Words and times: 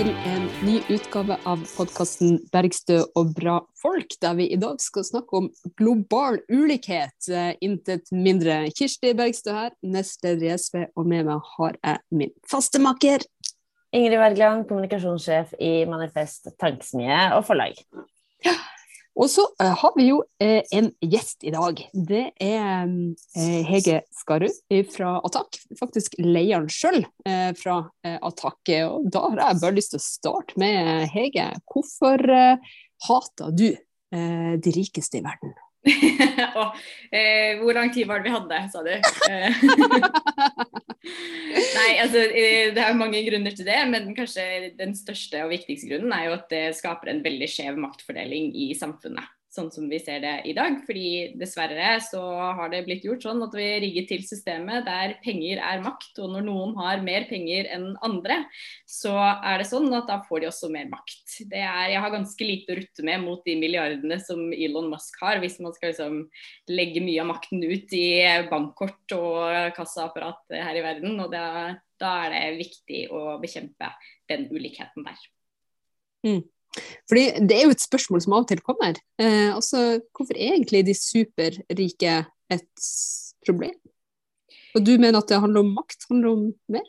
Til 0.00 0.14
en 0.24 0.46
ny 0.64 0.78
utgave 0.94 1.36
av 1.44 1.60
podkasten 1.76 2.38
'Bergstø 2.48 3.02
og 3.20 3.34
bra 3.36 3.58
folk', 3.82 4.14
der 4.22 4.38
vi 4.38 4.46
i 4.48 4.56
dag 4.56 4.78
skal 4.80 5.04
snakke 5.04 5.36
om 5.36 5.50
global 5.76 6.38
ulikhet. 6.48 7.28
Eh, 7.28 7.50
intet 7.60 8.08
mindre. 8.08 8.70
Kirsti 8.72 9.12
Bergstø 9.12 9.52
her, 9.52 9.74
nestleder 9.84 10.46
i 10.46 10.56
SV, 10.56 10.86
og 10.96 11.04
med 11.04 11.28
meg 11.28 11.44
har 11.58 11.76
jeg 11.84 12.00
min 12.16 12.32
fastemaker. 12.48 13.26
Ingrid 13.92 14.16
Wergeland, 14.22 14.64
kommunikasjonssjef 14.70 15.52
i 15.60 15.84
Manifest 15.84 16.48
Tankesmie 16.56 17.20
og 17.36 17.44
forlag. 17.50 17.76
Ja. 18.46 18.56
Og 19.18 19.26
så 19.30 19.44
uh, 19.62 19.72
har 19.82 19.94
vi 19.96 20.06
jo 20.10 20.20
uh, 20.22 20.60
en 20.76 20.90
gjest 21.02 21.44
i 21.46 21.52
dag. 21.54 21.80
Det 21.92 22.24
er 22.40 22.86
uh, 22.86 23.60
Hege 23.68 24.00
Skarud 24.14 24.60
fra 24.94 25.16
Attack. 25.26 25.60
Faktisk 25.78 26.16
lederen 26.20 26.70
sjøl 26.70 27.02
fra 27.58 27.80
Attack. 28.04 28.60
Og 28.86 29.08
da 29.12 29.24
har 29.26 29.40
jeg 29.42 29.62
bare 29.62 29.76
lyst 29.76 29.94
til 29.94 30.00
å 30.00 30.04
starte 30.04 30.60
med 30.60 31.08
Hege. 31.12 31.50
Hvorfor 31.70 32.22
hater 33.06 33.56
du 33.56 33.68
de 34.10 34.72
rikeste 34.74 35.20
i 35.20 35.24
verden? 35.24 35.52
oh, 36.58 36.74
hvor 37.62 37.76
lang 37.76 37.92
tid 37.94 38.08
var 38.10 38.20
det 38.20 38.28
vi 38.28 38.34
hadde, 38.34 38.58
sa 38.72 38.82
du? 38.84 38.92
Nei, 41.00 41.90
altså 42.02 42.22
det 42.30 42.82
er 42.82 42.96
mange 42.98 43.22
grunner 43.24 43.54
til 43.56 43.66
det, 43.66 43.78
men 43.88 44.10
kanskje 44.16 44.72
den 44.78 44.92
største 44.98 45.40
og 45.46 45.52
viktigste 45.54 45.88
grunnen 45.90 46.12
er 46.12 46.28
jo 46.28 46.34
at 46.36 46.50
det 46.52 46.64
skaper 46.78 47.10
en 47.12 47.22
veldig 47.24 47.48
skjev 47.50 47.80
maktfordeling 47.80 48.50
i 48.52 48.70
samfunnet 48.78 49.28
sånn 49.50 49.70
som 49.74 49.88
vi 49.90 49.98
ser 50.02 50.22
det 50.22 50.34
i 50.48 50.54
dag. 50.56 50.78
Fordi 50.86 51.32
dessverre 51.38 51.96
så 52.04 52.20
har 52.58 52.70
det 52.72 52.84
blitt 52.86 53.04
gjort 53.06 53.24
sånn 53.26 53.42
at 53.44 53.54
vi 53.56 53.66
rigget 53.82 54.08
til 54.12 54.22
systemet 54.26 54.86
der 54.86 55.16
penger 55.24 55.62
er 55.66 55.82
makt. 55.84 56.12
Og 56.22 56.30
når 56.34 56.46
noen 56.46 56.76
har 56.78 57.02
mer 57.04 57.26
penger 57.30 57.68
enn 57.74 57.88
andre, 58.06 58.40
så 58.88 59.14
er 59.18 59.60
det 59.60 59.68
sånn 59.70 59.90
at 59.96 60.08
da 60.10 60.20
får 60.26 60.44
de 60.44 60.50
også 60.50 60.70
mer 60.72 60.86
makt. 60.92 61.24
Er, 61.50 61.90
jeg 61.94 62.04
har 62.04 62.14
ganske 62.14 62.46
lite 62.46 62.74
å 62.74 62.78
rutte 62.80 63.06
med 63.06 63.26
mot 63.26 63.42
de 63.46 63.56
milliardene 63.60 64.20
som 64.22 64.46
Elon 64.54 64.90
Musk 64.92 65.18
har, 65.24 65.42
hvis 65.42 65.58
man 65.62 65.74
skal 65.76 65.92
liksom 65.92 66.22
legge 66.70 67.02
mye 67.04 67.24
av 67.24 67.30
makten 67.32 67.66
ut 67.66 67.96
i 67.96 68.06
bankkort 68.50 69.18
og 69.18 69.74
kassaapparat 69.76 70.60
her 70.60 70.78
i 70.78 70.86
verden. 70.86 71.18
Og 71.24 71.34
da, 71.34 71.74
da 72.00 72.14
er 72.28 72.36
det 72.36 72.62
viktig 72.62 73.04
å 73.10 73.36
bekjempe 73.42 73.90
den 74.30 74.46
ulikheten 74.54 75.10
der. 75.10 75.28
Mm. 76.26 76.42
Fordi 77.08 77.24
Det 77.48 77.56
er 77.56 77.64
jo 77.66 77.74
et 77.74 77.82
spørsmål 77.82 78.22
som 78.22 78.34
av 78.36 78.44
og 78.44 78.48
til 78.50 78.62
kommer. 78.64 78.98
Eh, 79.18 79.54
altså, 79.54 80.00
Hvorfor 80.14 80.36
er 80.36 80.54
egentlig 80.54 80.84
de 80.86 80.94
superrike 80.94 82.14
et 82.50 82.90
problem? 83.46 83.76
Og 84.74 84.86
du 84.86 84.92
mener 84.98 85.18
at 85.18 85.28
det 85.28 85.40
handler 85.42 85.64
om 85.64 85.74
makt? 85.74 86.06
Handler 86.10 86.30
om 86.30 86.44
mer? 86.70 86.86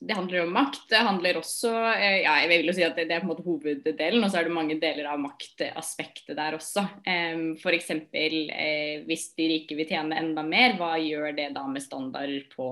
Det 0.00 0.14
handler 0.14 0.44
om 0.44 0.52
makt. 0.54 0.84
Det 0.90 0.98
handler 1.02 1.38
også 1.40 1.72
eh, 1.90 2.20
ja, 2.22 2.36
jeg 2.44 2.50
vil 2.52 2.68
jo 2.70 2.74
si 2.76 2.84
at 2.86 2.94
det, 2.94 3.08
er 3.10 3.22
på 3.22 3.26
en 3.26 3.32
måte 3.32 3.42
hoveddelen, 3.42 4.22
og 4.22 4.30
så 4.30 4.38
er 4.38 4.46
det 4.46 4.54
mange 4.54 4.76
deler 4.78 5.08
av 5.10 5.18
maktaspektet 5.18 6.38
der 6.38 6.54
også. 6.54 6.84
Um, 7.02 7.42
F.eks. 7.58 7.90
Eh, 8.14 9.02
hvis 9.08 9.26
de 9.38 9.48
rike 9.50 9.78
vil 9.78 9.90
tjene 9.90 10.20
enda 10.20 10.44
mer, 10.46 10.76
hva 10.78 10.92
gjør 11.02 11.34
det 11.34 11.48
da 11.56 11.66
med 11.66 11.82
standarder 11.82 12.46
på 12.52 12.70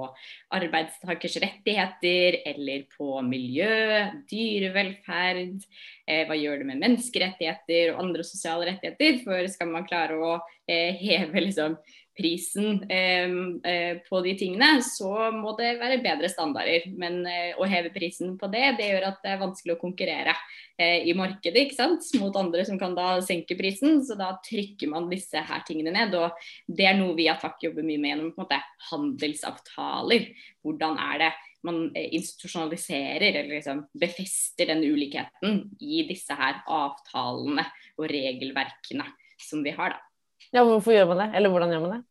arbeidstakers 0.55 1.41
rettigheter, 1.43 2.39
eller 2.53 2.87
på 2.95 3.19
miljø, 3.27 4.07
dyrevelferd? 4.31 5.67
Eh, 6.07 6.23
hva 6.31 6.39
gjør 6.39 6.63
det 6.63 6.71
med 6.71 6.83
menneskerettigheter 6.85 7.97
og 7.97 8.05
andre 8.07 8.27
sosiale 8.29 8.71
rettigheter? 8.71 9.19
For 9.27 9.51
skal 9.51 9.75
man 9.75 9.91
klare 9.91 10.23
å 10.23 10.37
eh, 10.71 10.95
heve 11.03 11.49
liksom 11.49 11.75
prisen 12.17 12.83
eh, 12.91 13.31
eh, 13.71 13.99
på 14.09 14.21
de 14.25 14.33
tingene, 14.39 14.81
så 14.83 15.31
må 15.35 15.53
det 15.59 15.77
være 15.81 16.01
bedre 16.05 16.31
standarder. 16.33 16.89
Men 16.97 17.21
eh, 17.29 17.53
å 17.61 17.69
heve 17.69 17.93
prisen 17.95 18.37
på 18.41 18.49
det, 18.53 18.65
det 18.79 18.91
gjør 18.91 19.09
at 19.11 19.21
det 19.25 19.35
er 19.35 19.43
vanskelig 19.43 19.77
å 19.77 19.83
konkurrere 19.83 20.37
i 20.77 21.15
markedet 21.17 21.63
ikke 21.63 21.77
sant? 21.79 22.05
mot 22.21 22.35
andre 22.37 22.61
som 22.69 22.77
kan 22.77 22.93
da 22.93 23.15
senke 23.25 23.57
prisen. 23.57 24.03
Så 24.05 24.13
da 24.19 24.35
trykker 24.45 24.91
man 24.93 25.09
disse 25.09 25.41
her 25.41 25.63
tingene 25.65 25.95
ned. 25.95 26.13
Og 26.21 26.37
det 26.69 26.91
er 26.91 26.99
noe 26.99 27.15
vi 27.17 27.25
i 27.25 27.31
Attack 27.33 27.65
jobber 27.65 27.87
mye 27.87 28.01
med 28.03 28.13
gjennom 28.13 28.35
på 28.35 28.43
en 28.43 28.45
måte 28.45 28.59
handelsavtaler. 28.91 30.27
Hvordan 30.61 31.01
er 31.01 31.23
det 31.25 31.31
man 31.65 31.81
institusjonaliserer 31.97 33.31
eller 33.31 33.55
liksom 33.57 33.87
befester 33.97 34.69
den 34.69 34.85
ulikheten 34.85 35.63
i 35.81 36.05
disse 36.11 36.37
her 36.37 36.61
avtalene 36.69 37.65
og 37.97 38.11
regelverkene 38.13 39.09
som 39.41 39.65
vi 39.65 39.73
har, 39.77 39.97
da. 39.97 40.16
Ja, 40.53 40.63
Hvorfor 40.63 40.95
gjør 40.95 41.11
man 41.11 41.25
det, 41.25 41.31
eller 41.37 41.53
hvordan 41.53 41.73
gjør 41.75 41.83
man 41.87 41.97
det? 41.97 42.03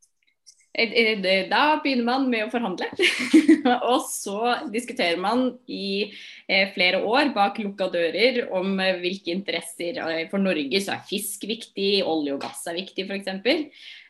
Eh, 0.76 0.92
eh, 0.92 1.48
da 1.48 1.78
begynner 1.80 2.04
man 2.04 2.26
med 2.28 2.44
å 2.46 2.50
forhandle. 2.52 2.88
og 3.90 4.02
så 4.10 4.56
diskuterer 4.72 5.16
man 5.20 5.48
i 5.72 6.12
eh, 6.48 6.68
flere 6.74 7.00
år 7.00 7.32
bak 7.36 7.60
lukka 7.62 7.88
dører 7.94 8.42
om 8.54 8.76
hvilke 9.00 9.32
interesser 9.32 10.02
For 10.30 10.42
Norge 10.42 10.82
så 10.84 10.96
er 10.96 11.06
fisk 11.08 11.46
viktig, 11.48 12.02
olje 12.04 12.36
og 12.36 12.42
gass 12.44 12.66
er 12.68 12.76
viktig 12.76 13.06
f.eks. 13.08 13.32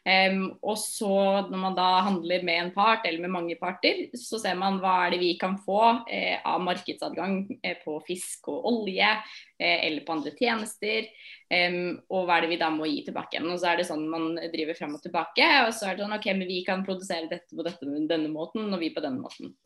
Um, 0.07 0.53
og 0.63 0.77
så 0.79 1.09
når 1.49 1.59
man 1.59 1.75
da 1.75 1.87
handler 2.07 2.45
med 2.47 2.61
en 2.61 2.69
part 2.71 3.07
eller 3.09 3.25
med 3.25 3.33
mange 3.35 3.57
parter, 3.59 4.05
så 4.15 4.39
ser 4.39 4.55
man 4.55 4.79
hva 4.79 4.93
er 5.03 5.17
det 5.17 5.19
vi 5.19 5.33
kan 5.41 5.57
få 5.59 5.81
eh, 6.07 6.37
av 6.47 6.63
markedsadgang 6.63 7.41
eh, 7.59 7.75
på 7.83 7.97
fisk 8.07 8.47
og 8.53 8.69
olje 8.71 9.09
eh, 9.11 9.81
eller 9.89 10.05
på 10.07 10.15
andre 10.15 10.31
tjenester. 10.39 11.11
Um, 11.51 11.99
og 12.07 12.29
hva 12.29 12.37
er 12.37 12.47
det 12.47 12.53
vi 12.55 12.61
da 12.61 12.71
må 12.71 12.87
gi 12.87 13.03
tilbake 13.09 13.35
igjen. 13.35 13.51
Og 13.51 13.59
så 13.59 13.73
er 13.73 13.83
det 13.83 13.89
sånn 13.91 14.07
man 14.13 14.39
driver 14.55 14.79
frem 14.79 14.95
og 14.95 15.03
tilbake. 15.03 15.51
Og 15.67 15.75
så 15.75 15.91
er 15.91 15.99
det 15.99 16.07
sånn 16.07 16.17
OK, 16.21 16.31
men 16.39 16.51
vi 16.55 16.63
kan 16.67 16.87
produsere 16.87 17.27
dette 17.33 17.51
på 17.51 17.67
dette, 17.67 17.91
denne 18.07 18.31
måten, 18.31 18.71
og 18.71 18.83
vi 18.83 18.95
på 18.95 19.03
denne 19.03 19.27
måten. 19.27 19.57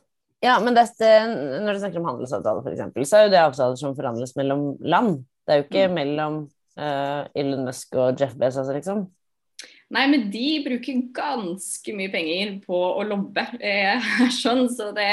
Ja, 0.40 0.56
men 0.64 0.72
dette, 0.72 1.08
når 1.60 1.76
du 1.76 1.84
snakker 1.84 2.00
om 2.00 2.12
handelsavtaler 2.14 2.64
f.eks., 2.64 3.08
så 3.12 3.18
er 3.18 3.26
jo 3.26 3.32
det 3.36 3.44
avtaler 3.44 3.76
som 3.76 3.92
forhandles 3.96 4.32
mellom 4.40 4.70
land. 4.80 5.18
Det 5.44 5.52
er 5.52 5.60
jo 5.60 5.68
ikke 5.68 5.88
mm. 5.90 5.96
mellom 6.00 6.44
uh, 6.80 7.26
Elon 7.36 7.66
Musk 7.68 7.96
og 8.00 8.16
Jeff 8.16 8.32
Bezos, 8.40 8.72
liksom. 8.72 9.10
Nei, 9.90 10.04
men 10.06 10.28
de 10.30 10.60
bruker 10.62 11.00
ganske 11.10 11.92
mye 11.98 12.10
penger 12.12 12.52
på 12.62 12.78
å 12.78 13.02
lobbe. 13.02 13.42
Eh, 13.58 14.04
sånn, 14.42 14.68
så 14.70 14.92
det, 14.94 15.08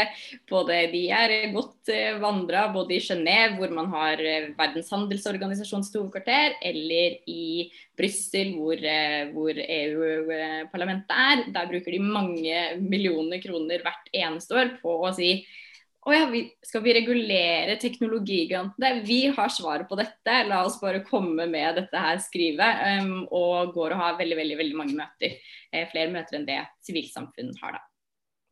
både 0.49 0.83
de 0.91 1.01
er 1.17 1.33
godt 1.55 1.89
eh, 1.89 2.19
vandra 2.21 2.67
både 2.75 2.99
i 2.99 3.01
Genéve, 3.01 3.55
hvor 3.57 3.73
man 3.73 3.89
har 3.95 4.21
eh, 4.21 4.51
Verdens 4.59 4.91
handelsorganisasjons 4.93 5.89
hovedkvarter, 5.95 6.59
eller 6.69 7.17
i 7.25 7.71
Brussel, 7.97 8.53
hvor, 8.59 8.77
eh, 8.77 9.31
hvor 9.33 9.57
EU-parlamentet 9.57 11.17
er. 11.25 11.45
Der 11.57 11.71
bruker 11.73 11.97
de 11.97 12.03
mange 12.05 12.61
millioner 12.77 13.41
kroner 13.41 13.81
hvert 13.81 14.13
eneste 14.13 14.61
år 14.61 14.75
på 14.83 14.99
å 15.01 15.15
si 15.17 15.39
å 16.07 16.13
ja, 16.15 16.27
vi, 16.31 16.45
skal 16.63 16.83
vi 16.85 16.93
regulere 16.95 17.75
teknologigigantene? 17.81 19.01
Vi 19.03 19.19
har 19.35 19.51
svaret 19.51 19.89
på 19.89 19.97
dette, 19.99 20.37
la 20.47 20.61
oss 20.63 20.77
bare 20.79 21.03
komme 21.03 21.49
med 21.51 21.81
dette 21.81 21.99
her 21.99 22.21
skrivet. 22.23 22.79
Um, 23.01 23.25
og 23.27 23.73
går 23.75 23.95
og 23.95 24.03
har 24.03 24.19
veldig 24.21 24.37
veldig, 24.39 24.57
veldig 24.61 24.79
mange 24.79 24.95
møter. 24.95 25.35
Eh, 25.73 25.83
flere 25.91 26.13
møter 26.13 26.39
enn 26.39 26.47
det 26.47 26.61
sivilsamfunn 26.87 27.51
har, 27.59 27.75
da. 27.75 27.83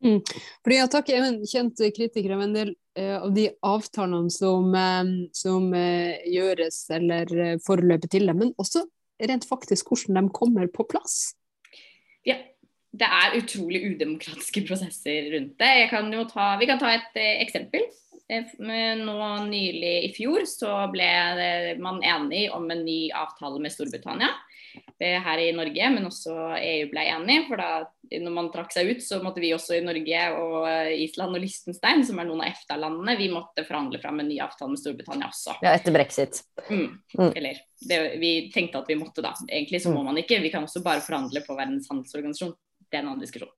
Mm. 0.04 0.20
Fordi 0.60 0.80
Attac 0.82 1.08
er 1.08 1.24
en 1.24 1.38
kjent 1.48 1.80
kritiker 1.96 2.34
av 2.36 2.42
en 2.44 2.52
del 2.52 2.74
uh, 2.98 3.22
av 3.22 3.30
de 3.34 3.46
avtalene 3.64 4.32
som, 4.34 4.68
um, 4.76 5.14
som 5.32 5.70
uh, 5.72 6.12
gjøres 6.28 6.82
eller 6.92 7.32
uh, 7.32 7.54
forløper 7.64 8.12
til 8.12 8.28
dem, 8.28 8.42
men 8.44 8.52
også 8.60 8.84
rent 9.30 9.48
faktisk 9.48 9.88
hvordan 9.88 10.28
de 10.28 10.36
kommer 10.36 10.68
på 10.68 10.84
plass. 10.92 11.32
Ja, 12.26 12.36
det 12.96 13.08
er 13.20 13.36
utrolig 13.40 13.82
udemokratiske 13.92 14.64
prosesser 14.68 15.30
rundt 15.34 15.58
det. 15.60 15.88
Kan 15.92 16.10
ta, 16.30 16.56
vi 16.60 16.68
kan 16.68 16.80
ta 16.80 16.92
et 16.94 17.20
eh, 17.20 17.42
eksempel. 17.44 17.86
Eh, 18.28 18.56
nå 18.98 19.18
Nylig 19.46 19.94
i 20.08 20.12
fjor 20.16 20.46
så 20.50 20.72
ble 20.90 21.06
man 21.82 22.02
enig 22.02 22.48
om 22.54 22.66
en 22.72 22.84
ny 22.86 23.06
avtale 23.14 23.60
med 23.62 23.70
Storbritannia 23.70 24.32
eh, 24.98 25.20
her 25.22 25.42
i 25.44 25.52
Norge, 25.54 25.90
men 25.94 26.08
også 26.08 26.34
EU 26.56 26.88
ble 26.90 27.04
enig. 27.12 27.44
For 27.50 27.60
da 27.60 27.84
når 28.06 28.34
man 28.34 28.50
trakk 28.54 28.74
seg 28.74 28.90
ut, 28.90 29.04
så 29.04 29.20
måtte 29.22 29.42
vi 29.42 29.52
også 29.54 29.76
i 29.76 29.84
Norge 29.84 30.26
og 30.40 30.66
Island 30.96 31.36
og 31.36 31.42
Liechtenstein, 31.42 32.04
som 32.06 32.20
er 32.22 32.28
noen 32.28 32.44
av 32.44 32.52
EFTA-landene, 32.52 33.16
vi 33.18 33.30
måtte 33.32 33.66
forhandle 33.66 34.00
fram 34.02 34.22
en 34.22 34.30
ny 34.30 34.40
avtale 34.42 34.72
med 34.72 34.82
Storbritannia 34.82 35.30
også. 35.30 35.58
Ja, 35.60 35.74
etter 35.74 35.94
brexit. 35.94 36.42
Mm. 36.70 36.86
Mm. 37.18 37.32
Eller 37.32 37.64
det, 37.82 38.04
vi 38.22 38.36
tenkte 38.54 38.82
at 38.82 38.90
vi 38.90 38.98
måtte 38.98 39.26
da. 39.26 39.36
Egentlig 39.50 39.82
så 39.84 39.92
må 39.92 40.02
mm. 40.02 40.12
man 40.12 40.22
ikke, 40.22 40.40
vi 40.42 40.54
kan 40.54 40.66
også 40.66 40.84
bare 40.86 41.04
forhandle 41.04 41.44
på 41.46 41.58
Verdens 41.58 41.90
handelsorganisasjon 41.92 42.56
det 42.86 42.98
er 42.98 43.02
en 43.02 43.10
annen 43.10 43.22
diskusjon. 43.22 43.50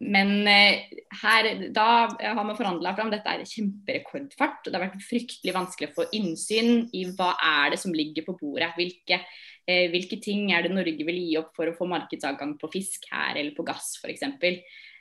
Men 0.00 0.32
uh, 0.44 0.98
her, 1.22 1.48
da 1.72 1.86
har 2.10 2.42
man 2.44 2.58
forhandla 2.58 2.92
fram 2.96 3.12
Dette 3.12 3.32
er 3.32 3.46
kjemperekordfart. 3.48 4.66
og 4.66 4.68
Det 4.68 4.76
har 4.76 4.84
vært 4.84 5.06
fryktelig 5.06 5.54
vanskelig 5.56 5.90
å 5.90 5.96
få 5.96 6.06
innsyn 6.18 6.84
i 6.96 7.06
hva 7.16 7.32
er 7.40 7.72
det 7.72 7.80
som 7.80 7.96
ligger 7.96 8.26
på 8.28 8.36
bordet. 8.42 8.74
Hvilke, 8.76 9.22
uh, 9.24 9.86
hvilke 9.94 10.20
ting 10.22 10.52
er 10.52 10.66
det 10.66 10.74
Norge 10.74 11.08
vil 11.08 11.22
gi 11.22 11.40
opp 11.40 11.54
for 11.56 11.70
å 11.70 11.76
få 11.76 11.88
markedsadgang 11.88 12.58
på 12.60 12.72
fisk 12.76 13.08
her, 13.14 13.40
eller 13.40 13.56
på 13.56 13.66
gass 13.66 13.94
f.eks. 14.02 14.28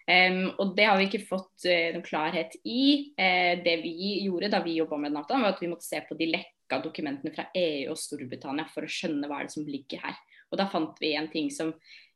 Um, 0.10 0.48
og 0.58 0.72
det 0.78 0.88
har 0.90 0.98
vi 0.98 1.06
ikke 1.06 1.28
fått 1.28 1.68
uh, 1.70 1.92
noen 1.94 2.06
klarhet 2.06 2.56
i. 2.66 3.12
Uh, 3.20 3.60
det 3.62 3.76
vi 3.84 4.24
gjorde 4.24 4.50
da 4.56 4.64
vi 4.64 4.80
jobba 4.80 4.98
med 4.98 5.12
den 5.12 5.20
avtalen, 5.22 5.46
var 5.46 5.54
at 5.54 5.62
vi 5.62 5.70
måtte 5.70 5.86
se 5.86 6.00
på 6.08 6.18
de 6.18 6.32
lekka 6.32 6.80
dokumentene 6.82 7.34
fra 7.36 7.46
EU 7.54 7.92
og 7.94 8.00
Storbritannia 8.00 8.66
for 8.74 8.88
å 8.88 8.90
skjønne 8.90 9.30
hva 9.30 9.42
er 9.42 9.50
det 9.50 9.54
som 9.54 9.68
ligger 9.70 10.02
her. 10.08 10.18
Og 10.50 10.58
da 10.58 10.66
fant 10.72 10.98
vi 11.02 11.14
en 11.18 11.30
ting 11.30 11.52
som 11.54 11.70
eh, 11.70 12.09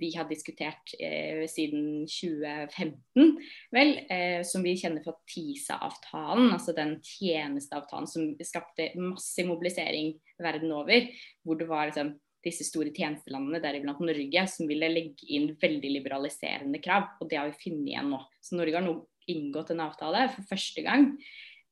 vi 0.00 0.08
har 0.16 0.28
diskutert 0.30 0.94
eh, 0.96 1.44
siden 1.50 2.06
2015, 2.08 3.34
vel, 3.74 3.94
eh, 4.08 4.40
som 4.48 4.64
vi 4.64 4.72
kjenner 4.80 5.04
fra 5.04 5.12
TISA-avtalen, 5.28 6.48
altså 6.54 6.74
den 6.76 6.96
tjenesteavtalen 7.04 8.08
som 8.08 8.32
skapte 8.48 8.90
massiv 8.96 9.50
mobilisering 9.50 10.14
verden 10.40 10.72
over, 10.72 11.08
hvor 11.44 11.60
det 11.60 11.68
var 11.68 11.90
liksom 11.90 12.14
disse 12.42 12.66
store 12.66 12.90
tjenestelandene, 12.96 13.60
deriblant 13.62 14.02
Norge, 14.02 14.46
som 14.50 14.66
ville 14.70 14.88
legge 14.90 15.28
inn 15.30 15.52
veldig 15.62 15.92
liberaliserende 15.98 16.80
krav. 16.82 17.12
Og 17.22 17.30
det 17.30 17.38
har 17.38 17.52
vi 17.52 17.60
funnet 17.60 17.92
igjen 17.92 18.10
nå. 18.10 18.18
Så 18.42 18.58
Norge 18.58 18.80
har 18.80 18.86
nå 18.86 18.96
inngått 19.30 19.70
en 19.70 19.84
avtale 19.84 20.26
for 20.32 20.48
første 20.50 20.82
gang 20.82 21.12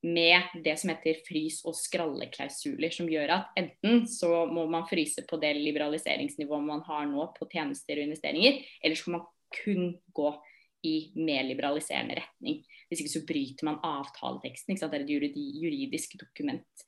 med 0.01 0.63
det 0.65 0.73
som 0.81 0.89
heter 0.89 1.19
frys- 1.27 1.61
og 1.67 1.75
skralleklausuler, 1.77 2.89
som 2.93 3.09
gjør 3.09 3.35
at 3.35 3.59
enten 3.59 4.07
så 4.09 4.45
må 4.49 4.65
man 4.71 4.87
fryse 4.89 5.21
på 5.29 5.37
det 5.41 5.53
liberaliseringsnivået 5.59 6.65
man 6.65 6.81
har 6.87 7.05
nå 7.09 7.27
på 7.35 7.45
tjenester 7.51 7.99
og 7.99 8.07
investeringer, 8.09 8.63
eller 8.81 8.97
så 8.97 9.07
kan 9.07 9.17
man 9.19 9.27
kun 9.61 9.91
gå 10.15 10.31
i 10.87 10.95
mer 11.21 11.45
liberaliserende 11.45 12.17
retning. 12.17 12.63
Hvis 12.89 13.03
ikke 13.03 13.13
så 13.13 13.25
bryter 13.27 13.67
man 13.67 13.81
avtaleteksten. 13.85 14.79
Det 14.79 14.87
er 14.89 15.05
et 15.05 15.13
juridisk 15.61 16.17
dokument. 16.19 16.85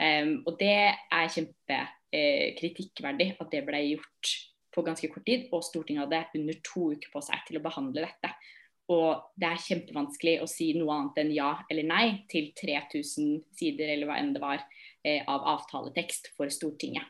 Um, 0.00 0.42
og 0.48 0.56
det 0.60 0.72
er 0.72 1.32
kjempekritikkverdig 1.34 3.28
eh, 3.32 3.40
at 3.40 3.50
det 3.52 3.66
ble 3.66 3.80
gjort 3.90 4.30
på 4.72 4.84
ganske 4.86 5.08
kort 5.12 5.26
tid, 5.26 5.48
og 5.52 5.64
Stortinget 5.66 6.06
hadde 6.06 6.38
under 6.38 6.56
to 6.64 6.92
uker 6.94 7.10
på 7.12 7.20
seg 7.24 7.42
til 7.48 7.58
å 7.58 7.64
behandle 7.64 8.06
dette. 8.06 8.30
Og 8.90 9.38
det 9.38 9.46
er 9.52 9.62
kjempevanskelig 9.62 10.40
å 10.42 10.48
si 10.50 10.72
noe 10.74 10.96
annet 10.96 11.22
enn 11.22 11.32
ja 11.34 11.52
eller 11.70 11.86
nei 11.86 12.04
til 12.30 12.50
3000 12.58 13.38
sider 13.54 13.92
eller 13.94 14.10
hva 14.10 14.18
enn 14.18 14.32
det 14.34 14.42
var 14.42 14.58
eh, 15.06 15.22
av 15.30 15.46
avtaletekst 15.54 16.32
for 16.34 16.50
Stortinget. 16.50 17.06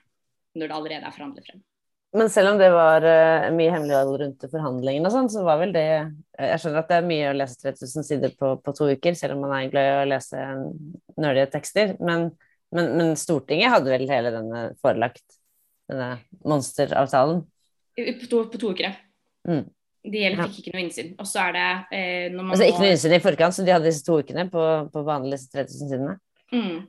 Når 0.58 0.68
det 0.68 0.76
allerede 0.76 1.06
er 1.06 1.14
forhandlet 1.14 1.46
frem. 1.46 1.62
Men 2.10 2.30
selv 2.32 2.50
om 2.50 2.58
det 2.58 2.68
var 2.74 3.04
uh, 3.06 3.48
mye 3.54 3.70
hemmelighold 3.70 4.16
rundt 4.18 4.46
forhandlingene 4.50 5.06
og 5.06 5.14
sånn, 5.14 5.28
så 5.30 5.44
var 5.46 5.60
vel 5.60 5.70
det 5.76 5.84
Jeg 5.86 6.58
skjønner 6.58 6.82
at 6.82 6.90
det 6.90 6.96
er 6.98 7.06
mye 7.06 7.28
å 7.30 7.36
lese 7.38 7.60
3000 7.60 8.06
sider 8.08 8.32
på, 8.34 8.56
på 8.64 8.74
to 8.74 8.88
uker, 8.90 9.14
selv 9.18 9.36
om 9.36 9.44
man 9.46 9.54
er 9.60 9.70
glad 9.70 9.86
i 9.86 9.98
å 10.00 10.08
lese 10.10 10.46
nerdige 11.20 11.52
tekster. 11.54 11.94
Men, 12.02 12.32
men, 12.74 12.90
men, 12.98 13.12
Stortinget 13.20 13.70
hadde 13.76 13.94
vel 13.94 14.10
hele 14.10 14.34
denne 14.34 14.64
forelagt, 14.82 15.22
denne 15.90 16.16
monsteravtalen? 16.42 17.44
På 18.00 18.30
to, 18.32 18.42
på 18.50 18.58
to 18.58 18.72
uker, 18.74 18.90
ja. 18.90 18.96
Mm. 19.46 19.68
De 20.00 20.22
fikk 20.32 20.62
ikke 20.62 20.72
noe 20.74 20.84
innsyn. 20.86 21.10
Og 21.20 21.28
så 21.28 21.42
er 21.48 21.56
det 21.56 21.66
eh, 21.96 22.38
Altså 22.40 22.68
ikke 22.68 22.84
noe 22.84 22.94
innsyn 22.94 23.16
i 23.16 23.20
forkant, 23.22 23.56
så 23.56 23.66
de 23.66 23.74
hadde 23.74 23.88
disse 23.90 24.06
to 24.06 24.20
ukene 24.22 24.46
på, 24.52 24.64
på 24.92 25.02
vanlige 25.04 25.50
3000 25.52 25.92
sidene? 25.92 26.16
Mm. 26.54 26.88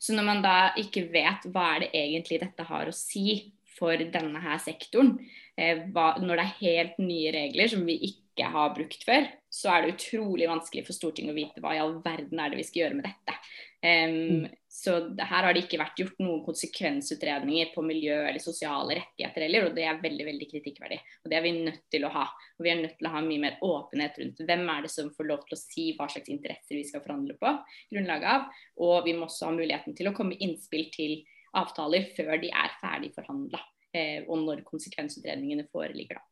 Så 0.00 0.16
når 0.16 0.26
man 0.26 0.44
da 0.44 0.58
ikke 0.80 1.06
vet 1.12 1.48
hva 1.52 1.74
er 1.74 1.84
det 1.84 1.90
egentlig 1.96 2.40
dette 2.42 2.64
har 2.68 2.88
å 2.88 2.96
si 2.96 3.52
for 3.78 3.96
denne 3.96 4.42
her 4.44 4.60
sektoren, 4.60 5.14
eh, 5.56 5.86
hva, 5.92 6.14
når 6.20 6.36
det 6.36 6.44
er 6.44 6.58
helt 6.60 7.00
nye 7.00 7.32
regler 7.34 7.72
som 7.72 7.84
vi 7.88 7.96
ikke 8.10 8.48
har 8.52 8.74
brukt 8.76 9.04
før, 9.08 9.28
så 9.52 9.72
er 9.72 9.84
det 9.84 9.96
utrolig 9.96 10.48
vanskelig 10.48 10.84
for 10.86 10.96
Stortinget 10.96 11.32
å 11.32 11.38
vite 11.38 11.64
hva 11.64 11.74
i 11.76 11.80
all 11.82 11.96
verden 12.04 12.40
er 12.40 12.52
det 12.52 12.60
vi 12.60 12.66
skal 12.68 12.84
gjøre 12.84 12.98
med 13.00 13.08
dette. 13.08 13.36
Um, 13.80 14.18
mm. 14.44 14.59
Så 14.70 14.92
her 15.18 15.42
har 15.42 15.50
det 15.50 15.64
ikke 15.64 15.80
vært 15.80 15.98
gjort 15.98 16.20
noen 16.22 16.44
konsekvensutredninger 16.46 17.72
på 17.74 17.82
miljø 17.82 18.14
eller 18.28 18.38
sosiale 18.38 19.00
rettigheter 19.00 19.42
heller, 19.42 19.66
og 19.66 19.74
det 19.74 19.82
er 19.90 19.98
veldig 19.98 20.26
veldig 20.28 20.46
kritikkverdig. 20.52 20.98
Og 21.24 21.32
Det 21.32 21.38
er 21.38 21.42
vi 21.42 21.52
nødt 21.56 21.82
til 21.90 22.06
å 22.06 22.12
ha. 22.14 22.22
Og 22.54 22.62
Vi 22.62 22.70
er 22.70 22.78
nødt 22.78 22.94
til 23.00 23.08
å 23.10 23.12
ha 23.16 23.24
mye 23.26 23.42
mer 23.42 23.58
åpenhet 23.66 24.20
rundt 24.22 24.44
hvem 24.46 24.62
er 24.70 24.86
det 24.86 24.92
som 24.94 25.10
får 25.16 25.26
lov 25.26 25.42
til 25.48 25.58
å 25.58 25.60
si 25.60 25.88
hva 25.98 26.06
slags 26.06 26.30
interesser 26.30 26.78
vi 26.78 26.86
skal 26.86 27.02
forhandle 27.02 27.34
på 27.40 27.52
grunnlag 27.90 28.28
av. 28.36 28.46
Og 28.78 29.10
vi 29.10 29.16
må 29.18 29.26
også 29.26 29.50
ha 29.50 29.58
muligheten 29.58 29.98
til 29.98 30.12
å 30.12 30.14
komme 30.14 30.38
innspill 30.38 30.86
til 30.94 31.18
avtaler 31.58 32.06
før 32.14 32.36
de 32.38 32.54
er 32.54 32.78
ferdig 32.78 33.10
forhandla, 33.18 33.58
eh, 33.90 34.22
og 34.28 34.46
når 34.46 34.62
konsekvensutredningene 34.70 35.66
foreligger. 35.74 36.22
da. 36.22 36.29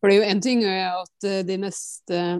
For 0.00 0.10
det 0.10 0.16
er 0.16 0.20
jo 0.20 0.30
én 0.30 0.40
ting 0.44 0.64
at 0.68 1.26
eh, 1.26 1.42
de 1.46 1.58
mest 1.60 2.12
uh, 2.14 2.36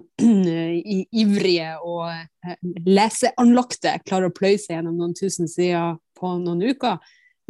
ivrige 1.16 1.72
og 1.82 2.56
leseanlagte 2.86 3.96
klarer 4.06 4.30
å 4.30 4.34
pløye 4.36 4.60
seg 4.60 4.76
gjennom 4.76 4.98
noen 5.00 5.16
tusen 5.16 5.48
sider 5.50 5.96
på 6.16 6.34
noen 6.42 6.62
uker, 6.62 7.00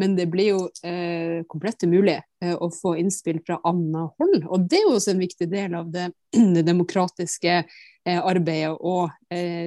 men 0.00 0.14
det 0.16 0.28
blir 0.32 0.52
jo 0.52 0.62
uh, 0.68 1.42
komplett 1.50 1.84
umulig 1.84 2.18
å 2.46 2.68
få 2.70 2.94
innspill 3.00 3.40
fra 3.44 3.56
annet 3.66 4.16
hold. 4.20 4.42
Og 4.52 4.66
det 4.70 4.78
er 4.78 4.84
jo 4.86 4.96
også 4.98 5.14
en 5.14 5.22
viktig 5.24 5.48
del 5.50 5.76
av 5.78 5.88
det, 5.90 6.10
det 6.56 6.64
demokratiske 6.66 7.62
arbeidet, 8.06 8.70
å 8.70 9.08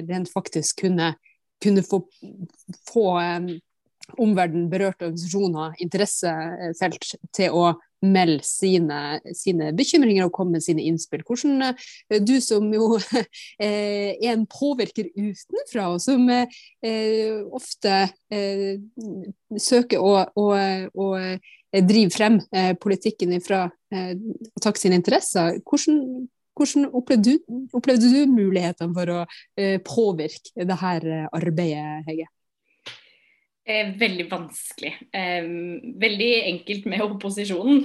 rent 0.08 0.30
faktisk 0.32 0.86
kunne, 0.86 1.10
kunne 1.60 1.82
få, 1.84 1.98
få 2.88 3.04
um, 3.20 3.50
omverdenen, 4.16 4.70
berørte 4.72 5.10
organisasjoner, 5.10 5.74
interessefelt 5.84 7.10
til 7.36 7.58
å 7.58 7.74
melde 8.00 8.44
sine, 8.46 9.20
sine, 9.36 9.70
bekymringer 9.76 10.26
og 10.26 10.32
komme 10.34 10.56
med 10.56 10.64
sine 10.64 10.84
innspill. 10.88 11.22
Hvordan 11.26 11.62
eh, 11.68 12.20
du 12.24 12.36
som 12.44 12.66
jo 12.74 12.96
eh, 13.64 14.16
er 14.16 14.32
en 14.32 14.46
påvirker 14.50 15.10
utenfra, 15.16 15.90
og 15.94 16.00
som 16.02 16.26
eh, 16.30 17.40
ofte 17.52 17.96
søker 19.60 20.02
å, 20.02 20.12
å, 20.38 20.46
å 20.94 21.06
drive 21.86 22.12
frem 22.14 22.38
politikken 22.82 23.34
fra 23.42 23.64
å 23.68 24.62
takke 24.62 24.80
sine 24.80 24.98
interesser, 24.98 25.58
hvordan, 25.66 26.00
hvordan 26.56 26.88
opplevde, 26.94 27.36
du, 27.36 27.66
opplevde 27.76 28.10
du 28.14 28.20
mulighetene 28.30 28.94
for 28.96 29.14
å 29.14 29.22
påvirke 29.86 30.66
dette 30.70 31.26
arbeidet, 31.34 32.06
Hege? 32.08 32.30
Eh, 33.70 33.90
veldig 33.94 34.24
vanskelig. 34.30 34.90
Eh, 35.12 35.44
veldig 36.02 36.30
enkelt 36.42 36.86
med 36.90 37.02
opposisjonen. 37.06 37.84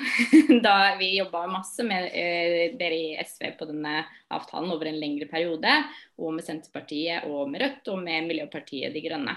da 0.63 0.95
vi 0.99 1.17
jobba 1.17 1.43
masse 1.51 1.83
med 1.85 2.07
eh, 2.09 2.73
dere 2.79 2.97
i 2.97 3.11
SV 3.21 3.51
på 3.59 3.67
denne 3.69 3.99
avtalen 4.33 4.71
over 4.73 4.89
en 4.89 4.97
lengre 5.01 5.27
periode, 5.29 5.75
og 6.17 6.33
med 6.33 6.45
Senterpartiet 6.47 7.27
og 7.29 7.51
med 7.51 7.61
Rødt 7.61 7.91
og 7.93 8.01
med 8.01 8.25
Miljøpartiet 8.29 8.95
De 8.95 9.03
Grønne. 9.03 9.35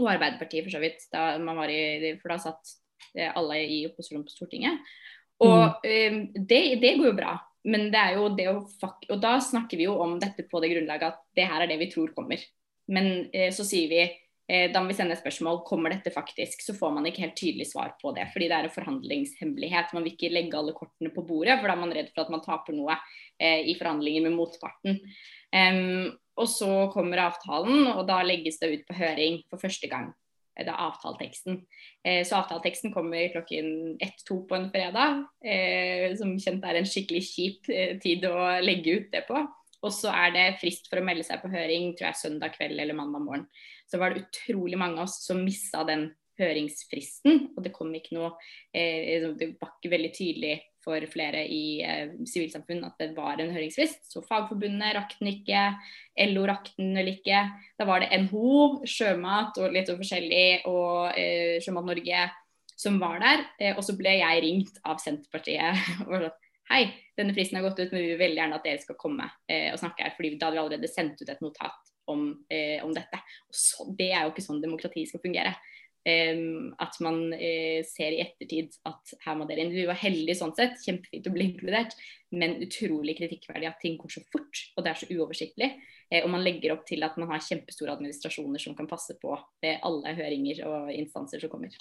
og 0.00 0.08
Arbeiderpartiet, 0.10 0.64
for 0.64 0.74
så 0.74 0.80
vidt. 0.82 1.06
Da 1.12 1.36
man 1.38 1.60
var 1.60 1.70
i, 1.70 2.16
for 2.22 2.32
da 2.32 2.38
satt 2.42 2.72
alle 3.34 3.60
i 3.62 3.84
opposisjon 3.88 4.24
på 4.26 4.32
Stortinget. 4.32 4.82
Og 5.42 5.86
mm. 5.86 6.18
det, 6.34 6.60
det, 6.82 6.96
går 6.98 7.10
jo 7.10 7.16
bra. 7.16 7.36
Men 7.64 7.88
det 7.92 8.00
er 8.00 8.18
jo 8.18 8.28
det 8.34 8.48
å 8.50 8.58
Og 9.10 9.20
da 9.22 9.36
snakker 9.42 9.78
vi 9.78 9.86
jo 9.86 9.96
om 10.02 10.18
dette 10.20 10.46
på 10.48 10.60
det 10.62 10.72
grunnlaget 10.72 11.14
at 11.14 11.22
det 11.36 11.46
her 11.48 11.64
er 11.64 11.70
det 11.70 11.78
vi 11.80 11.90
tror 11.92 12.12
kommer. 12.16 12.42
Men 12.90 13.30
så 13.54 13.64
sier 13.66 13.90
vi 13.90 14.04
da 14.50 14.80
må 14.82 14.90
vi 14.90 14.96
sende 14.98 15.14
spørsmål 15.14 15.60
kommer 15.62 15.92
dette 15.94 16.10
faktisk, 16.10 16.64
så 16.64 16.74
får 16.74 16.94
man 16.96 17.04
ikke 17.06 17.22
helt 17.22 17.36
tydelig 17.38 17.68
svar 17.70 17.92
på 18.00 18.10
det. 18.16 18.24
Fordi 18.32 18.48
det 18.50 18.56
er 18.56 18.66
en 18.66 18.74
forhandlingshemmelighet. 18.74 19.92
Man 19.94 20.06
vil 20.06 20.16
ikke 20.16 20.32
legge 20.32 20.58
alle 20.58 20.74
kortene 20.74 21.12
på 21.14 21.22
bordet, 21.28 21.60
for 21.60 21.70
da 21.70 21.76
er 21.76 21.82
man 21.84 21.94
redd 21.94 22.10
for 22.14 22.24
at 22.24 22.32
man 22.34 22.42
taper 22.42 22.74
noe 22.74 22.96
eh, 23.38 23.62
i 23.70 23.76
forhandlinger 23.78 24.26
med 24.26 24.34
motparten. 24.38 24.98
Og 26.40 26.48
så 26.48 26.70
kommer 26.94 27.26
avtalen, 27.26 27.86
og 27.92 28.06
da 28.08 28.22
legges 28.24 28.58
det 28.62 28.72
ut 28.72 28.88
på 28.88 28.96
høring 28.98 29.42
for 29.50 29.60
første 29.62 29.90
gang. 29.90 30.10
Eh, 30.56 30.64
det 30.64 30.72
er 30.72 30.82
avtaleteksten. 30.86 31.62
Eh, 32.04 32.22
så 32.26 32.40
avtaleteksten 32.40 32.94
kommer 32.94 33.30
klokken 33.34 33.96
ett-to 34.00 34.42
på 34.48 34.56
en 34.56 34.70
fredag. 34.72 35.24
Eh, 35.44 36.10
som 36.18 36.36
kjent 36.38 36.64
er 36.64 36.80
en 36.80 36.88
skikkelig 36.88 37.24
kjip 37.28 37.72
eh, 37.72 37.96
tid 38.02 38.24
å 38.28 38.60
legge 38.64 39.00
ut 39.00 39.10
det 39.12 39.26
på. 39.28 39.44
Og 39.80 39.92
så 39.96 40.12
er 40.12 40.32
det 40.34 40.46
frist 40.60 40.90
for 40.90 41.00
å 41.00 41.04
melde 41.04 41.24
seg 41.26 41.40
på 41.42 41.50
høring 41.52 41.94
tror 41.96 42.10
jeg 42.10 42.20
søndag 42.20 42.56
kveld 42.56 42.80
eller 42.80 42.96
mandag 42.96 43.24
morgen 43.24 43.46
så 43.90 43.98
var 43.98 44.14
det 44.14 44.24
utrolig 44.26 44.78
mange 44.78 45.00
av 45.00 45.08
oss 45.08 45.18
som 45.24 45.42
mista 45.42 45.82
den 45.88 46.10
høringsfristen. 46.40 47.50
Og 47.56 47.64
det 47.64 47.72
kom 47.74 47.90
ikke 47.94 48.16
noe 48.16 48.32
eh, 48.72 49.26
Det 49.36 49.52
var 49.60 49.74
ikke 49.74 49.92
veldig 49.92 50.10
tydelig 50.16 50.54
for 50.80 51.04
flere 51.12 51.42
i 51.44 51.82
eh, 51.84 52.14
at 52.14 53.02
det 53.02 53.10
var 53.16 53.42
en 53.42 53.52
høringsfrist. 53.52 54.06
Så 54.12 54.22
Fagforbundet 54.24 54.94
rakk 54.96 55.16
den 55.18 55.32
ikke, 55.34 55.64
LO 56.30 56.46
rakk 56.48 56.70
den 56.78 56.94
eller 56.94 57.12
ikke. 57.18 57.42
Da 57.76 57.88
var 57.88 58.00
det 58.00 58.12
NHO, 58.24 58.86
Sjømat 58.88 59.58
og 59.60 59.74
litt 59.74 59.90
forskjellig, 59.90 60.62
og 60.70 61.18
eh, 61.18 61.58
Sjømat 61.64 61.90
Norge 61.90 62.28
som 62.80 62.96
var 63.02 63.20
der. 63.20 63.44
Eh, 63.60 63.74
og 63.76 63.84
så 63.84 63.96
ble 63.98 64.20
jeg 64.22 64.44
ringt 64.46 64.80
av 64.86 65.02
Senterpartiet. 65.02 65.90
og 66.08 66.30
Hei, 66.70 66.84
denne 67.18 67.34
fristen 67.34 67.58
har 67.58 67.64
gått 67.66 67.80
ut, 67.80 67.90
men 67.90 68.04
vi 68.04 68.12
vil 68.12 68.20
veldig 68.20 68.38
gjerne 68.38 68.58
at 68.60 68.66
dere 68.68 68.78
skal 68.78 68.96
komme 68.98 69.24
eh, 69.50 69.72
og 69.72 69.80
snakke 69.80 70.04
her. 70.06 70.12
fordi 70.14 70.36
da 70.36 70.46
hadde 70.46 70.54
vi 70.54 70.60
allerede 70.62 70.90
sendt 70.90 71.18
ut 71.18 71.32
et 71.32 71.40
notat 71.42 71.88
om, 72.12 72.20
eh, 72.46 72.78
om 72.84 72.92
dette. 72.94 73.18
Så, 73.50 73.88
det 73.98 74.12
er 74.12 74.22
jo 74.22 74.30
ikke 74.30 74.44
sånn 74.44 74.62
demokrati 74.62 75.02
skal 75.08 75.22
fungere. 75.24 75.56
Um, 76.00 76.70
at 76.80 76.94
man 77.04 77.18
uh, 77.34 77.80
ser 77.84 78.14
i 78.16 78.22
ettertid 78.22 78.72
at 78.88 79.10
her 79.20 79.34
må 79.36 79.44
dere 79.44 79.66
inn. 79.66 79.74
Vi 79.74 79.82
var 79.84 79.98
heldige 80.00 80.38
sånn 80.38 80.54
sett, 80.56 80.78
kjempefint 80.80 81.26
å 81.28 81.32
bli 81.34 81.50
inkludert, 81.50 81.92
men 82.32 82.56
utrolig 82.64 83.18
kritikkverdig 83.18 83.68
at 83.68 83.82
ting 83.82 83.98
går 84.00 84.14
så 84.14 84.22
fort 84.32 84.62
og 84.78 84.86
det 84.86 84.94
er 84.94 85.02
så 85.02 85.10
uoversiktlig. 85.10 85.68
Uh, 86.08 86.22
og 86.22 86.30
man 86.38 86.46
legger 86.46 86.72
opp 86.72 86.86
til 86.88 87.04
at 87.04 87.18
man 87.20 87.34
har 87.34 87.44
kjempestore 87.44 87.98
administrasjoner 87.98 88.62
som 88.62 88.78
kan 88.78 88.88
passe 88.88 89.18
på 89.20 89.34
uh, 89.34 89.76
alle 89.76 90.14
høringer 90.22 90.62
og 90.70 90.94
instanser 90.94 91.42
som 91.42 91.52
kommer. 91.52 91.74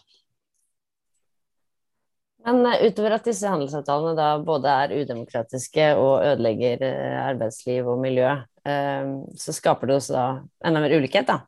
Men 2.47 2.63
utover 2.85 3.17
at 3.17 3.25
disse 3.27 3.49
handelsavtalene 3.51 4.13
da 4.15 4.29
både 4.43 4.71
er 4.71 4.93
udemokratiske 5.01 5.89
og 5.99 6.23
ødelegger 6.23 6.85
arbeidsliv 7.25 7.89
og 7.91 7.99
miljø, 7.99 8.29
Ehm, 8.69 9.23
så 9.37 9.53
skaper 9.55 9.89
det 9.89 9.99
også 9.99 10.15
da 10.15 10.25
enda 10.67 10.83
mer 10.83 10.95
ulikhet, 10.97 11.29
da. 11.29 11.39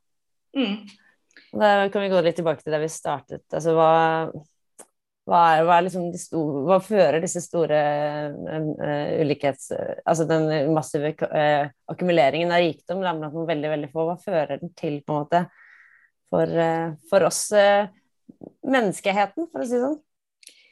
Mm. 0.58 0.78
Da 1.52 1.90
kan 1.92 2.06
vi 2.06 2.10
gå 2.12 2.22
litt 2.24 2.40
tilbake 2.40 2.64
til 2.64 2.74
der 2.74 2.84
vi 2.84 2.90
startet. 2.92 3.46
Altså 3.52 3.76
hva 3.76 3.92
hva, 5.30 5.40
er, 5.54 5.62
hva, 5.64 5.76
er 5.78 5.86
liksom 5.86 6.08
store, 6.18 6.64
hva 6.66 6.78
fører 6.84 7.22
disse 7.22 7.44
store 7.44 7.78
uh, 8.42 9.20
ulikhets... 9.22 9.70
Altså 10.02 10.26
den 10.28 10.74
massive 10.74 11.14
uh, 11.22 11.70
akkumuleringen 11.94 12.52
av 12.52 12.64
rikdom 12.66 13.04
blant 13.04 13.22
noen 13.22 13.46
veldig, 13.48 13.70
veldig 13.76 13.92
få, 13.94 14.08
hva 14.10 14.18
fører 14.20 14.64
den 14.64 14.74
til 14.76 14.98
på 15.06 15.14
en 15.14 15.22
måte 15.22 15.44
for, 16.34 16.52
uh, 16.58 16.98
for 17.12 17.28
oss 17.30 17.46
menneskeheten, 18.66 19.48
for 19.54 19.62
å 19.62 19.70
si 19.70 19.78
det 19.78 19.86
sånn? 19.86 20.00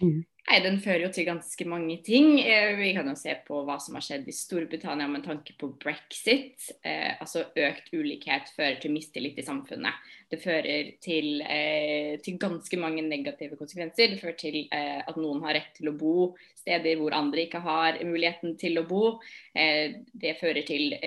Mm. 0.01 0.24
Nei, 0.50 0.58
Den 0.65 0.79
fører 0.82 1.03
jo 1.03 1.10
til 1.13 1.27
ganske 1.27 1.65
mange 1.70 2.00
ting. 2.01 2.39
Eh, 2.41 2.72
vi 2.79 2.89
kan 2.98 3.06
jo 3.06 3.13
se 3.20 3.36
på 3.46 3.60
hva 3.68 3.75
som 3.82 3.98
har 4.00 4.01
skjedd 4.01 4.25
i 4.25 4.34
Storbritannia 4.34 5.06
med 5.12 5.22
tanke 5.27 5.53
på 5.60 5.70
brexit. 5.77 6.72
Eh, 6.82 7.20
altså 7.22 7.44
Økt 7.53 7.91
ulikhet 7.94 8.50
fører 8.56 8.79
til 8.82 8.96
mistillit 8.96 9.38
i 9.38 9.46
samfunnet. 9.46 10.10
Det 10.32 10.39
fører 10.41 10.89
til, 11.06 11.44
eh, 11.46 12.18
til 12.25 12.39
ganske 12.41 12.82
mange 12.82 13.03
negative 13.06 13.60
konsekvenser. 13.62 14.10
Det 14.10 14.20
fører 14.24 14.39
til 14.41 14.58
eh, 14.72 15.03
at 15.06 15.22
noen 15.22 15.44
har 15.46 15.53
rett 15.60 15.70
til 15.77 15.91
å 15.91 15.98
bo 15.98 16.34
steder 16.58 16.98
hvor 16.98 17.13
andre 17.13 17.46
ikke 17.46 17.62
har 17.62 18.01
muligheten 18.01 18.58
til 18.58 18.82
å 18.82 18.88
bo. 18.89 19.20
Eh, 19.53 20.01
det 20.13 20.38
fører 20.41 20.65
til 20.65 20.98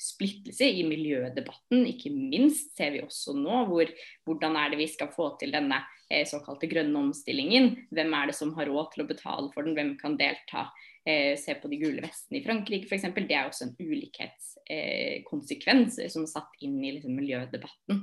splittelse 0.00 0.64
i 0.64 0.84
miljødebatten, 0.88 1.84
ikke 1.92 2.12
minst 2.12 2.72
ser 2.76 2.96
vi 2.96 3.04
også 3.04 3.36
nå. 3.36 3.66
Hvor, 3.68 3.92
hvordan 4.24 4.56
er 4.56 4.72
det 4.72 4.80
vi 4.80 4.88
skal 4.88 5.12
få 5.12 5.34
til 5.40 5.52
denne 5.52 5.84
såkalte 6.28 6.70
grønne 6.70 6.98
omstillingen. 7.08 7.64
Hvem 7.94 8.10
er 8.18 8.24
det 8.30 8.36
som 8.38 8.50
har 8.58 8.66
råd 8.70 8.86
til 8.92 9.02
å 9.04 9.10
betale 9.10 9.46
for 9.54 9.60
den, 9.66 9.76
hvem 9.78 9.92
kan 10.00 10.14
delta? 10.20 10.62
Eh, 11.02 11.34
se 11.40 11.52
på 11.58 11.66
de 11.66 11.76
gule 11.80 12.02
vestene 12.04 12.38
i 12.38 12.44
Frankrike 12.44 12.86
f.eks. 12.86 13.06
Det 13.16 13.34
er 13.34 13.46
også 13.48 13.64
en 13.66 13.78
ulikhetskonsekvens 13.80 15.92
eh, 15.98 16.10
som 16.12 16.22
er 16.22 16.30
satt 16.30 16.52
inn 16.62 16.78
i 16.78 16.94
liksom, 16.94 17.14
miljødebatten. 17.18 17.94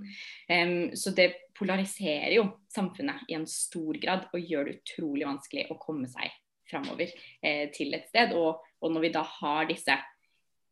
Så 1.00 1.10
det 1.16 1.56
polariserer 1.56 2.36
jo 2.36 2.44
samfunnet 2.74 3.24
i 3.32 3.34
en 3.38 3.48
stor 3.48 3.96
grad 4.04 4.28
og 4.34 4.39
gjør 4.44 4.63
det 4.68 4.78
utrolig 4.82 5.25
vanskelig 5.30 5.63
å 5.72 5.80
komme 5.80 6.08
seg 6.12 6.28
framover 6.70 7.10
eh, 7.44 7.68
til 7.75 7.94
et 7.98 8.08
sted. 8.10 8.34
Og, 8.38 8.62
og, 8.80 8.94
når 8.94 9.08
vi 9.08 9.13
da 9.16 9.25
har 9.39 9.70
disse 9.70 9.98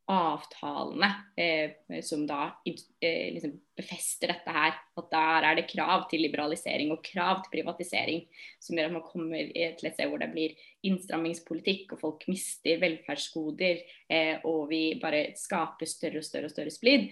avtalene 0.07 1.09
eh, 1.35 1.99
som 2.03 2.23
da 2.27 2.45
eh, 2.65 3.33
liksom 3.35 3.57
befester 3.75 4.31
dette 4.31 4.53
her. 4.55 4.75
At 4.97 5.09
der 5.11 5.47
er 5.49 5.57
det 5.59 5.67
krav 5.69 6.05
til 6.11 6.23
liberalisering 6.23 6.93
og 6.95 7.03
krav 7.05 7.41
til 7.43 7.57
privatisering 7.57 8.23
som 8.63 8.77
gjør 8.77 8.89
at 8.89 8.95
man 8.95 9.05
kommer 9.05 9.51
til 9.51 9.89
et 9.89 9.97
sted 9.97 10.07
hvor 10.07 10.21
det 10.23 10.31
blir 10.31 10.55
innstrammingspolitikk 10.87 11.95
og 11.95 12.03
folk 12.05 12.27
mister 12.31 12.79
velferdsgoder 12.83 13.83
eh, 14.07 14.37
og 14.47 14.69
vi 14.71 14.83
bare 15.01 15.33
skaper 15.39 15.89
større 15.89 16.23
og 16.23 16.29
større 16.29 16.51
og 16.51 16.55
større 16.55 16.73
splid. 16.73 17.11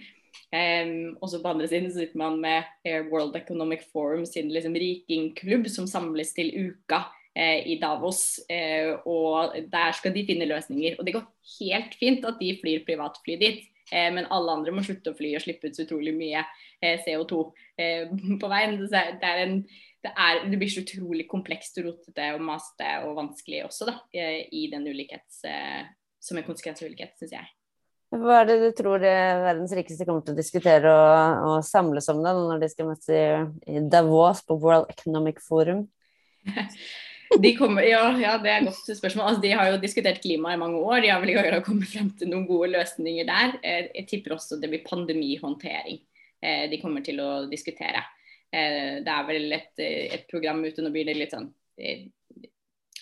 Um, 0.52 1.14
og 1.24 1.30
så 1.32 1.38
på 1.40 1.48
andre 1.48 1.64
siden 1.64 1.88
sitter 1.88 2.18
man 2.20 2.34
med 2.42 2.66
World 3.08 3.38
Economic 3.38 3.86
Forum 3.88 4.26
sin 4.28 4.50
liksom 4.52 4.76
rikingklubb 4.76 5.64
som 5.72 5.88
samles 5.88 6.34
til 6.36 6.52
uka 6.52 7.06
i 7.36 7.78
Davos. 7.80 8.40
Eh, 8.48 8.94
og 9.04 9.56
der 9.72 9.96
skal 9.96 10.14
de 10.14 10.24
finne 10.28 10.48
løsninger. 10.48 10.96
Og 10.98 11.06
det 11.06 11.16
går 11.16 11.26
helt 11.58 11.96
fint 12.00 12.24
at 12.28 12.38
de 12.40 12.54
flyr 12.62 12.84
privatfly 12.86 13.36
dit. 13.40 13.66
Eh, 13.92 14.08
men 14.14 14.28
alle 14.32 14.54
andre 14.56 14.72
må 14.74 14.84
slutte 14.86 15.12
å 15.12 15.18
fly 15.18 15.34
og 15.36 15.44
slippe 15.44 15.68
ut 15.68 15.76
så 15.76 15.84
utrolig 15.84 16.14
mye 16.16 16.44
CO2 16.80 17.42
på 18.40 18.48
veien. 18.52 18.78
Det, 18.80 19.02
er 19.28 19.42
en, 19.44 19.58
det, 20.04 20.12
er, 20.12 20.40
det, 20.48 20.60
blir 20.60 20.72
så 20.72 20.84
utrolig 20.84 21.28
komplekst 21.28 21.76
og 21.80 21.90
rotete 21.90 22.32
og 22.36 22.46
masete 22.46 22.90
og 23.06 23.18
vanskelig 23.20 23.62
også, 23.68 23.88
da, 23.88 23.98
i 24.12 24.66
den 24.72 24.88
ulikhets 24.88 25.44
Som 26.20 26.40
en 26.40 26.44
konsekvens 26.44 26.82
av 26.82 26.90
ulikhet, 26.90 27.14
syns 27.20 27.36
jeg. 27.36 27.52
Hva 28.16 28.40
er 28.40 28.48
det 28.48 28.56
du 28.62 28.68
tror 28.78 29.02
verdens 29.02 29.72
rikeste 29.76 30.06
kommer 30.06 30.22
til 30.24 30.36
å 30.36 30.38
diskutere 30.38 30.92
og, 30.92 31.48
og 31.48 31.56
samles 31.66 32.08
om 32.12 32.22
da, 32.24 32.32
når 32.36 32.62
de 32.62 32.70
skal 32.72 32.88
møtes 32.90 33.08
i 33.12 33.82
Davos 33.92 34.44
på 34.46 34.56
World 34.62 34.92
Economic 34.92 35.42
Forum? 35.44 35.86
De 37.30 37.52
kommer, 37.56 37.82
ja, 37.82 38.02
ja, 38.20 38.34
det 38.38 38.50
er 38.50 38.60
et 38.60 38.68
godt 38.68 38.98
spørsmål. 38.98 39.28
Altså, 39.30 39.42
de 39.42 39.52
har 39.58 39.70
jo 39.70 39.80
diskutert 39.82 40.20
klima 40.22 40.54
i 40.54 40.60
mange 40.60 40.78
år. 40.78 41.00
De 41.02 41.10
har 41.10 41.22
vel 41.22 41.32
ikke 41.32 41.62
kommet 41.66 41.90
frem 41.90 42.10
til 42.18 42.30
noen 42.30 42.46
gode 42.48 42.70
løsninger 42.74 43.26
der. 43.28 43.56
Eh, 43.62 43.88
jeg 44.00 44.06
tipper 44.10 44.36
også 44.36 44.60
det 44.62 44.70
blir 44.72 44.84
pandemihåndtering 44.86 45.98
eh, 46.42 46.66
de 46.70 46.80
kommer 46.82 47.04
til 47.06 47.20
å 47.22 47.30
diskutere. 47.50 48.04
Eh, 48.52 49.02
det 49.04 49.16
er 49.16 49.26
vel 49.28 49.58
et, 49.58 49.72
et 49.82 50.28
program 50.30 50.62
ute, 50.64 50.84
nå 50.84 50.92
blir 50.94 51.08
det 51.08 51.18
litt 51.18 51.34
sånn 51.34 51.50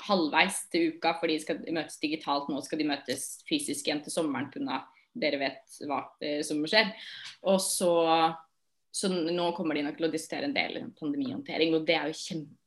halvveis 0.04 0.64
til 0.72 0.94
uka, 0.94 1.14
for 1.20 1.30
de 1.30 1.38
skal 1.40 1.60
møtes 1.72 2.00
digitalt. 2.00 2.48
Nå 2.50 2.64
skal 2.64 2.80
de 2.80 2.88
møtes 2.88 3.28
fysisk 3.48 3.86
igjen 3.88 4.02
til 4.04 4.14
sommeren 4.14 4.50
pga. 4.52 4.82
dere 5.14 5.38
vet 5.38 5.78
hva 5.86 6.00
som 6.42 6.64
skjer. 6.66 6.90
Og 7.46 7.60
så, 7.62 7.92
så 8.90 9.12
nå 9.12 9.52
kommer 9.54 9.78
de 9.78 9.84
nok 9.86 10.00
til 10.00 10.08
å 10.08 10.12
diskutere 10.12 10.48
en 10.48 10.56
del 10.56 10.80
pandemihåndtering, 10.98 11.76
og 11.76 11.86
det 11.86 12.00
er 12.00 12.10
jo 12.10 12.18
kjempe 12.18 12.63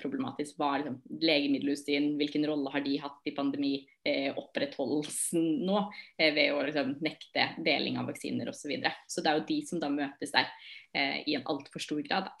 problematisk. 0.00 0.56
Hva 0.58 0.68
er 0.74 0.78
liksom, 0.82 0.98
legemiddelindustrien, 1.22 2.06
hvilken 2.20 2.44
rolle 2.48 2.68
har 2.74 2.82
de 2.84 2.94
hatt 3.02 3.22
i 3.26 3.36
pandemiopprettholdelsen 3.36 5.42
eh, 5.42 5.64
nå 5.66 5.76
eh, 6.18 6.34
ved 6.36 6.48
å 6.54 6.56
liksom, 6.66 6.88
nekte 7.04 7.42
deling 7.66 7.94
av 7.98 8.04
vaksiner 8.10 8.46
osv. 8.50 8.58
Så, 8.60 8.66
videre. 8.70 8.92
så 9.08 9.18
det 9.24 9.30
er 9.30 9.36
jo 9.38 9.48
de 9.48 9.58
som 9.68 9.78
da 9.82 9.88
møtes 9.92 10.30
der 10.34 10.46
eh, 10.92 11.18
i 11.26 11.34
en 11.38 11.48
altfor 11.48 11.80
stor 11.82 12.02
grad. 12.06 12.24
Da. 12.28 12.32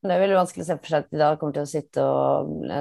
Det 0.00 0.12
er 0.14 0.22
veldig 0.22 0.38
vanskelig 0.38 0.64
å 0.64 0.68
se 0.70 0.80
for 0.80 0.88
seg 0.88 0.98
at 1.04 1.10
de 1.12 1.18
da 1.20 1.36
kommer 1.36 1.54
til 1.58 1.66
å 1.66 1.68
sitte 1.68 2.00
og 2.00 2.32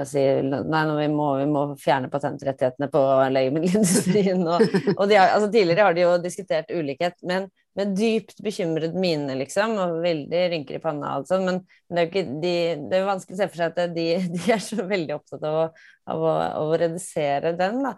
si 0.08 0.24
nei, 0.48 0.84
vi 1.02 1.10
må, 1.12 1.28
vi 1.42 1.48
må 1.52 1.76
fjerne 1.80 2.12
patentrettighetene 2.12 2.88
på 2.94 3.02
legemiddelindustrien. 3.36 4.42
Og, 4.48 4.60
og 4.96 5.04
har, 5.12 5.28
altså, 5.36 5.50
tidligere 5.52 5.86
har 5.90 5.94
de 5.98 6.06
jo 6.06 6.12
diskutert 6.24 6.72
ulikhet, 6.72 7.18
men 7.28 7.42
med 7.78 7.96
dypt 7.98 8.40
bekymret 8.44 8.96
mine, 8.98 9.36
liksom, 9.40 9.76
og 9.80 10.00
veldig 10.04 10.46
rynker 10.54 10.80
i 10.80 10.84
panna. 10.84 11.16
Altså. 11.20 11.40
Men, 11.44 11.62
men 11.88 11.98
det, 11.98 12.02
er 12.02 12.08
jo 12.08 12.12
ikke, 12.12 12.40
de, 12.44 12.54
det 12.90 12.98
er 12.98 13.10
vanskelig 13.10 13.38
å 13.38 13.42
se 13.42 13.50
for 13.52 13.62
seg 13.62 13.82
at 13.84 13.94
de, 13.96 14.08
de 14.36 14.46
er 14.56 14.64
så 14.64 14.88
veldig 14.90 15.18
opptatt 15.20 15.46
av 15.48 15.60
å, 15.60 15.68
av 16.10 16.24
å, 16.26 16.34
av 16.48 16.74
å 16.74 16.80
redusere 16.82 17.54
den. 17.60 17.84
da. 17.86 17.94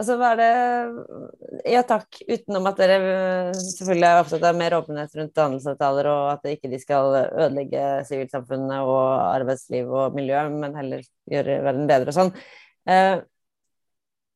Altså, 0.00 0.14
hva 0.16 0.30
er 0.32 0.38
det 0.40 1.72
Ja 1.74 1.80
takk, 1.84 2.22
utenom 2.24 2.68
at 2.70 2.78
dere 2.80 2.94
eh, 3.00 3.58
selvfølgelig 3.58 4.06
er 4.08 4.20
opptatt 4.22 4.46
av 4.48 4.56
mer 4.56 4.76
åpenhet 4.78 5.16
rundt 5.18 5.42
handelsavtaler, 5.42 6.08
og 6.08 6.28
at 6.30 6.46
de 6.46 6.54
ikke 6.56 6.80
skal 6.80 7.18
ødelegge 7.26 7.82
sivilsamfunnet 8.08 8.86
og 8.86 9.02
arbeidsliv 9.26 9.90
og 9.92 10.16
miljø, 10.16 10.46
men 10.54 10.78
heller 10.78 11.04
gjøre 11.30 11.60
verden 11.66 11.90
bedre 11.90 12.14
og 12.14 12.16
sånn. 12.16 12.32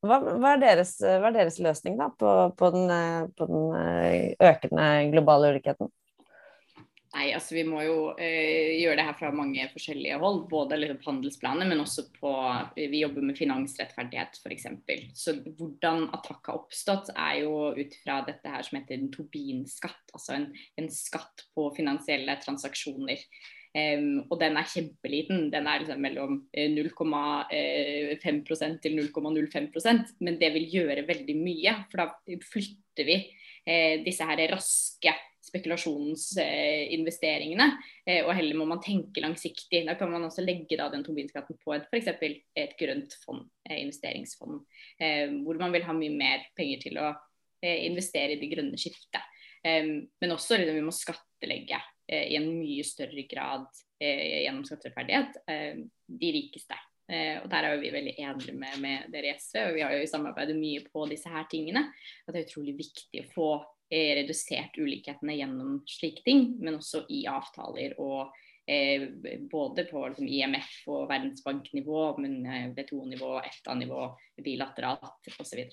Eh, 0.05 0.09
hva, 0.09 0.21
hva, 0.21 0.55
er 0.55 0.63
deres, 0.63 0.97
hva, 1.01 1.29
er 1.31 1.41
deres, 1.41 1.61
løsning 1.65 1.99
da, 2.01 2.11
på, 2.13 2.31
på, 2.59 2.71
den, 2.75 2.89
eh, 2.93 3.27
på 3.37 3.51
den 3.51 4.33
økende 4.53 4.89
globale 5.15 5.55
ulikheten? 5.55 5.93
Nei, 7.15 7.29
altså 7.31 7.55
Vi 7.55 7.63
må 7.63 7.79
jo 7.85 7.99
eh, 8.19 8.75
gjøre 8.81 8.97
det 8.99 9.05
her 9.07 9.17
fra 9.19 9.29
mange 9.31 9.69
forskjellige 9.71 10.19
hold. 10.19 10.41
Både 10.51 10.81
liksom 10.81 10.99
handelsplaner, 11.05 11.69
men 11.71 11.83
også 11.85 12.09
på 12.17 12.33
Vi 12.75 13.05
jobber 13.05 13.23
med 13.29 13.39
finansrettferdighet 13.39 14.41
f.eks. 14.41 14.67
Så 15.15 15.37
hvordan 15.47 16.09
Attakk 16.17 16.51
har 16.51 16.59
oppstått, 16.59 17.13
er 17.15 17.45
jo 17.45 17.71
ut 17.79 17.95
fra 18.03 18.19
dette 18.27 18.51
her 18.51 18.67
som 18.67 18.81
heter 18.81 18.99
en 18.99 19.13
Tobin-skatt. 19.15 20.03
Altså 20.11 20.41
en, 20.41 20.49
en, 20.81 20.91
skatt 20.91 21.47
på 21.55 21.69
finansielle 21.79 22.35
transaksjoner. 22.43 23.23
Um, 23.75 24.21
og 24.31 24.39
den 24.39 24.55
er 24.61 24.69
kjempeliten. 24.71 25.49
Den 25.51 25.67
er 25.67 25.83
liksom 25.83 26.05
mellom 26.05 26.37
0,5 26.55 27.17
eh, 27.51 28.77
til 28.85 29.01
0,05% 29.01 30.13
Men 30.23 30.39
det 30.39 30.53
vil 30.55 30.69
gjøre 30.77 31.09
veldig 31.09 31.37
mye. 31.41 31.75
For 31.91 32.05
da 32.05 32.39
flytter 32.53 33.09
vi 33.09 33.19
eh, 33.67 34.05
disse 34.07 34.29
her 34.29 34.45
raske 34.53 35.17
spekulasjonsinvesteringene. 35.45 37.67
Eh, 38.07 38.25
og 38.25 38.35
heller 38.37 38.57
må 38.59 38.65
man 38.69 38.83
tenke 38.85 39.21
langsiktig. 39.25 39.87
Da 39.89 39.95
kan 39.99 40.11
man 40.13 40.25
også 40.27 40.43
legge 40.45 40.77
da, 40.81 40.85
den 40.93 41.05
Tobin-skatten 41.07 41.57
på 41.61 41.69
et 41.77 41.85
f.eks. 41.91 42.09
et 42.57 42.73
grønt 42.81 43.13
fond, 43.25 43.43
eh, 43.69 43.79
investeringsfond, 43.85 44.57
eh, 45.01 45.29
hvor 45.45 45.57
man 45.61 45.73
vil 45.75 45.87
ha 45.87 45.93
mye 45.97 46.15
mer 46.15 46.39
penger 46.59 46.79
til 46.89 46.95
å 47.03 47.07
investere 47.65 48.33
i 48.35 48.41
det 48.43 48.51
grønne 48.51 48.77
skiftet. 48.77 49.25
Men 49.65 50.35
også 50.35 50.59
liksom, 50.61 50.77
vi 50.77 50.85
må 50.85 50.93
skattlegge 50.93 51.79
i 52.09 52.37
en 52.37 52.51
mye 52.59 52.85
større 52.85 53.23
grad 53.31 53.69
gjennom 53.99 54.65
skatterettferdighet 54.69 55.39
de 56.21 56.33
rikeste. 56.35 56.77
og 57.09 57.47
Der 57.49 57.69
er 57.69 57.79
vi 57.81 57.93
veldig 57.95 58.13
enige 58.21 58.53
med, 58.53 58.77
med, 58.83 59.07
dere 59.13 59.31
i 59.31 59.39
SV, 59.41 59.57
og 59.63 59.79
vi 59.79 59.85
har 59.87 59.95
jo 59.97 60.11
samarbeidet 60.11 60.59
mye 60.59 60.83
på 60.85 61.07
disse 61.09 61.33
her 61.33 61.47
tingene. 61.49 61.87
At 62.27 62.35
det 62.35 62.43
er 62.43 62.51
utrolig 62.51 62.77
viktig 62.77 63.23
å 63.23 63.31
få 63.33 63.49
redusert 63.95 64.79
ulikhetene 64.79 65.37
gjennom 65.39 65.79
slike 65.89 66.25
ting, 66.27 66.49
men 66.61 66.79
også 66.79 67.05
i 67.13 67.25
avtaler 67.31 67.97
og 68.03 68.33
eh, 68.67 69.09
både 69.51 69.87
på 69.89 70.07
liksom, 70.09 70.29
IMF 70.29 70.71
og 70.91 71.09
Verdensbanknivå, 71.11 72.05
men 72.23 72.39
eh, 72.47 72.69
WTO-nivå, 72.73 73.35
EFTA-nivå, 73.45 74.07
bilateralt 74.45 75.35
osv. 75.39 75.65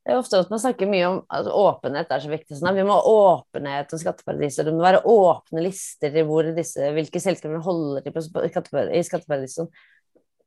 Det 0.00 0.14
er 0.14 0.18
ofte 0.18 0.38
at 0.40 0.48
man 0.52 0.60
snakker 0.62 0.88
mye 0.88 1.06
om 1.10 1.18
at 1.36 1.48
åpenhet 1.52 2.12
er 2.14 2.22
så 2.22 2.30
viktig. 2.30 2.56
Sånn 2.56 2.76
vi 2.76 2.84
må 2.88 2.96
ha 2.96 3.14
åpenhet 3.14 3.92
om 3.92 4.00
skatteparadiser. 4.00 4.64
Det 4.64 4.72
må 4.72 4.84
være 4.84 5.02
åpne 5.08 5.64
lister 5.66 6.16
i 6.16 6.24
hvor 6.26 6.48
disse, 6.56 6.88
hvilke 6.96 7.20
selskaper 7.20 7.60
holder 7.66 8.06
til 8.06 8.16
i 8.16 9.02
skatteparadiser. 9.04 9.68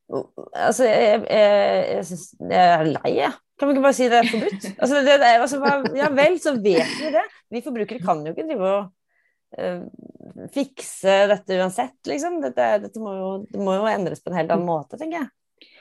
Altså, 0.09 0.87
jeg, 0.89 1.21
jeg, 1.29 1.85
jeg, 1.93 2.07
synes, 2.09 2.25
jeg 2.49 2.73
er 2.79 2.89
lei, 2.89 3.13
jeg. 3.19 3.37
Kan 3.59 3.69
vi 3.69 3.75
ikke 3.75 3.85
bare 3.85 3.97
si 3.97 4.09
det 4.09 4.19
er 4.19 4.31
forbudt? 4.31 4.65
Altså, 4.73 5.03
det, 5.05 5.13
det, 5.21 5.29
altså, 5.45 5.61
ja 6.01 6.09
vel, 6.17 6.35
så 6.41 6.55
vet 6.57 6.97
vi 6.99 7.13
det. 7.13 7.23
Vi 7.53 7.63
forbrukere 7.65 8.03
kan 8.03 8.25
jo 8.25 8.33
ikke 8.33 8.47
drive 8.49 8.73
og 8.73 8.89
uh, 9.61 10.49
fikse 10.53 11.15
dette 11.29 11.61
uansett, 11.61 11.95
liksom. 12.09 12.41
Dette, 12.43 12.67
dette 12.87 13.05
må 13.05 13.15
jo, 13.19 13.31
det 13.53 13.61
må 13.61 13.77
jo 13.77 13.87
endres 13.93 14.25
på 14.25 14.33
en 14.33 14.41
helt 14.41 14.53
annen 14.53 14.67
måte, 14.67 14.97
tenker 14.97 15.21
jeg. 15.21 15.31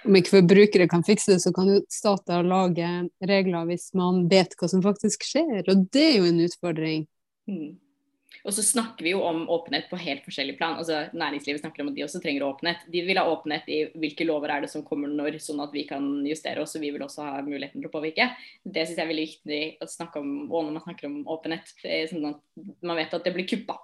Om 0.03 0.19
ikke 0.19 0.37
forbrukere 0.37 0.89
kan 0.91 1.05
fikse 1.07 1.35
det, 1.35 1.43
så 1.45 1.53
kan 1.55 1.71
jo 1.71 1.79
stater 1.93 2.43
lage 2.47 2.89
regler 3.29 3.69
hvis 3.69 3.93
man 3.99 4.25
vet 4.31 4.57
hva 4.59 4.69
som 4.71 4.83
faktisk 4.85 5.27
skjer, 5.29 5.63
og 5.63 5.87
det 5.95 6.05
er 6.09 6.17
jo 6.19 6.29
en 6.29 6.43
utfordring. 6.47 7.07
Mm. 7.51 7.73
Og 8.43 8.55
så 8.57 8.63
snakker 8.65 9.07
vi 9.07 9.13
jo 9.13 9.21
om 9.23 9.45
åpenhet 9.53 9.87
på 9.91 9.99
helt 10.03 10.25
forskjellig 10.27 10.57
plan. 10.59 10.75
Altså 10.81 11.05
Næringslivet 11.15 11.61
snakker 11.63 11.85
om 11.85 11.93
at 11.93 11.99
de 11.99 12.03
også 12.03 12.21
trenger 12.23 12.47
åpenhet. 12.47 12.83
De 12.91 13.05
vil 13.07 13.21
ha 13.21 13.27
åpenhet 13.31 13.69
i 13.71 13.79
hvilke 14.03 14.27
lover 14.27 14.51
er 14.51 14.65
det 14.65 14.73
som 14.73 14.83
kommer 14.87 15.11
når, 15.13 15.39
sånn 15.43 15.63
at 15.63 15.75
vi 15.75 15.85
kan 15.87 16.09
justere 16.27 16.65
oss 16.65 16.75
og 16.75 16.83
vi 16.83 16.91
vil 16.95 17.05
også 17.07 17.29
ha 17.29 17.37
muligheten 17.47 17.79
til 17.79 17.91
å 17.91 17.93
påvirke. 17.93 18.33
Det 18.65 18.87
syns 18.87 18.99
jeg 18.99 19.05
er 19.05 19.13
veldig 19.13 19.29
viktig 19.29 19.63
å 19.85 19.91
snakke 19.95 20.23
om 20.25 20.35
og 20.49 20.59
når 20.59 20.75
man 20.75 20.87
snakker 20.89 21.11
om 21.11 21.21
åpenhet. 21.37 21.75
sånn 22.11 22.31
at 22.33 22.43
man 22.83 22.99
vet 22.99 23.15
at 23.15 23.29
det 23.29 23.35
blir 23.37 23.49
kuppa. 23.55 23.79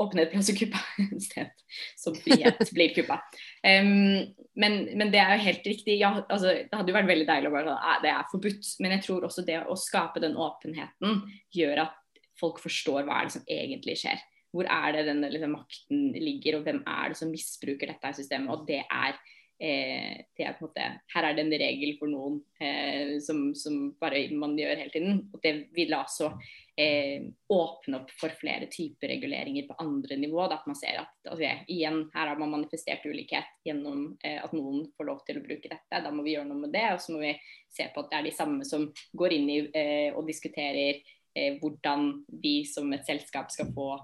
Åpenhet 0.00 0.32
plass 0.32 0.48
også 0.48 0.56
kuppa 0.58 0.80
et 1.04 1.24
sted 1.24 1.64
som 2.00 2.16
frihet 2.18 2.62
blir 2.74 2.94
kuppa. 2.96 3.20
Um, 3.64 4.22
men, 4.60 4.78
men, 4.94 5.10
det 5.12 5.20
er 5.22 5.34
jo 5.34 5.46
helt 5.48 5.66
riktig. 5.68 5.98
Ja, 6.00 6.12
altså, 6.28 6.54
det 6.60 6.74
hadde 6.74 6.92
jo 6.92 6.98
vært 6.98 7.10
veldig 7.10 7.28
deilig 7.28 7.50
å 7.50 7.54
bare 7.54 7.74
sånn 7.74 8.04
det 8.04 8.12
er 8.12 8.30
forbudt. 8.30 8.70
Men 8.84 8.96
jeg 8.96 9.04
tror 9.06 9.28
også 9.28 9.46
det 9.46 9.60
å 9.64 9.78
skape 9.78 10.22
den 10.24 10.38
åpenheten 10.40 11.20
gjør 11.54 11.86
at 11.88 12.00
folk 12.40 12.60
forstår 12.62 13.04
hva 13.06 13.20
er 13.20 13.28
det 13.28 13.36
som 13.36 13.50
egentlig 13.50 13.98
skjer. 14.00 14.22
Hvor 14.54 14.68
er 14.70 14.94
det 14.94 15.06
den 15.08 15.24
liksom, 15.26 15.56
makten 15.56 16.04
ligger, 16.14 16.58
og 16.58 16.68
hvem 16.68 16.82
er 16.86 17.10
det 17.10 17.18
som 17.18 17.32
misbruker 17.32 17.90
dette 17.90 18.12
systemet. 18.20 18.52
Og 18.54 18.68
det 18.68 18.82
er, 18.84 19.18
eh, 19.60 20.26
til 20.34 20.46
er 20.46 20.56
på 20.58 20.64
en 20.64 20.68
måte, 20.68 20.86
Her 21.14 21.28
er 21.28 21.36
det 21.36 21.44
en 21.44 21.54
regel 21.62 21.94
for 21.98 22.10
noen 22.10 22.40
eh, 22.60 23.16
som, 23.24 23.46
som, 23.58 23.94
bare 24.00 24.26
man 24.34 24.56
gjør 24.58 24.80
hele 24.82 24.92
tiden. 24.92 25.20
Og 25.32 25.40
det 25.44 25.54
vil 25.76 25.94
altså 25.96 26.32
eh, 26.76 27.26
åpne 27.52 28.00
opp 28.00 28.12
for 28.18 28.34
flere 28.40 28.68
typer 28.72 29.12
reguleringer 29.14 29.68
på 29.68 29.78
andre 29.84 30.18
nivå. 30.20 30.46
Da, 30.48 30.60
at 30.60 30.68
man 30.70 30.78
ser 30.78 31.00
at 31.02 31.30
altså, 31.30 31.50
igjen, 31.68 32.04
her 32.14 32.32
har 32.32 32.40
man 32.40 32.54
manifestert 32.56 33.06
ulikhet 33.06 33.50
gjennom 33.66 34.14
eh, 34.24 34.40
at 34.42 34.54
noen 34.56 34.88
får 34.96 35.10
lov 35.10 35.24
til 35.26 35.40
å 35.40 35.44
bruke 35.46 35.70
dette. 35.70 36.04
Da 36.04 36.12
må 36.14 36.26
vi 36.26 36.36
gjøre 36.36 36.50
noe 36.50 36.66
med 36.66 36.74
det. 36.74 36.86
Og 36.94 37.02
så 37.02 37.14
må 37.14 37.24
vi 37.24 37.34
se 37.74 37.88
på 37.94 38.04
at 38.04 38.12
det 38.12 38.20
er 38.20 38.30
de 38.30 38.36
samme 38.36 38.68
som 38.68 38.88
går 39.16 39.38
inn 39.38 39.50
i 39.50 39.60
eh, 39.70 40.10
og 40.14 40.26
diskuterer 40.28 41.00
eh, 41.34 41.58
hvordan 41.62 42.24
vi 42.42 42.60
som 42.68 42.92
et 42.94 43.06
selskap 43.06 43.52
skal 43.54 43.70
få 43.74 43.94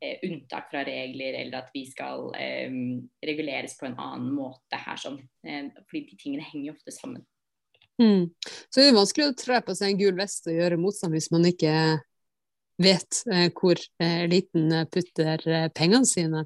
eh, 0.00 0.18
unntak 0.28 0.70
fra 0.70 0.84
regler, 0.86 1.36
eller 1.40 1.62
at 1.62 1.72
vi 1.74 1.84
skal 1.88 2.28
eh, 2.38 2.70
reguleres 3.24 3.76
på 3.78 3.88
en 3.88 3.98
annen 3.98 4.30
måte 4.34 4.80
her 4.80 5.00
sånn. 5.00 5.18
Eh, 5.46 5.70
fordi 5.88 6.04
de 6.10 6.18
tingene 6.20 6.46
henger 6.46 6.70
jo 6.70 6.76
ofte 6.76 6.94
sammen. 6.94 7.24
Mm. 8.02 8.28
Så 8.70 8.80
det 8.80 8.90
er 8.90 8.98
vanskelig 8.98 9.30
å 9.30 9.38
tre 9.38 9.62
på 9.66 9.74
seg 9.74 9.92
en 9.92 10.00
gul 10.00 10.18
vest 10.20 10.46
og 10.46 10.54
gjøre 10.54 10.78
motstand 10.78 11.16
hvis 11.16 11.32
man 11.34 11.48
ikke 11.48 11.72
vet 12.78 13.22
eh, 13.32 13.48
hvor 13.50 13.80
eliten 13.98 14.70
putter 14.94 15.42
pengene 15.74 16.06
sine. 16.06 16.44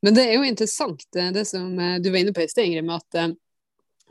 Men 0.00 0.16
det 0.16 0.28
er 0.28 0.38
jo 0.38 0.48
interessant 0.48 1.04
det 1.12 1.44
som 1.50 1.74
du 1.76 2.08
var 2.08 2.22
inne 2.22 2.32
på 2.32 2.44
i 2.44 2.48
sted, 2.48 2.70
Ingrid, 2.70 2.88
med 2.88 3.02
at 3.02 3.34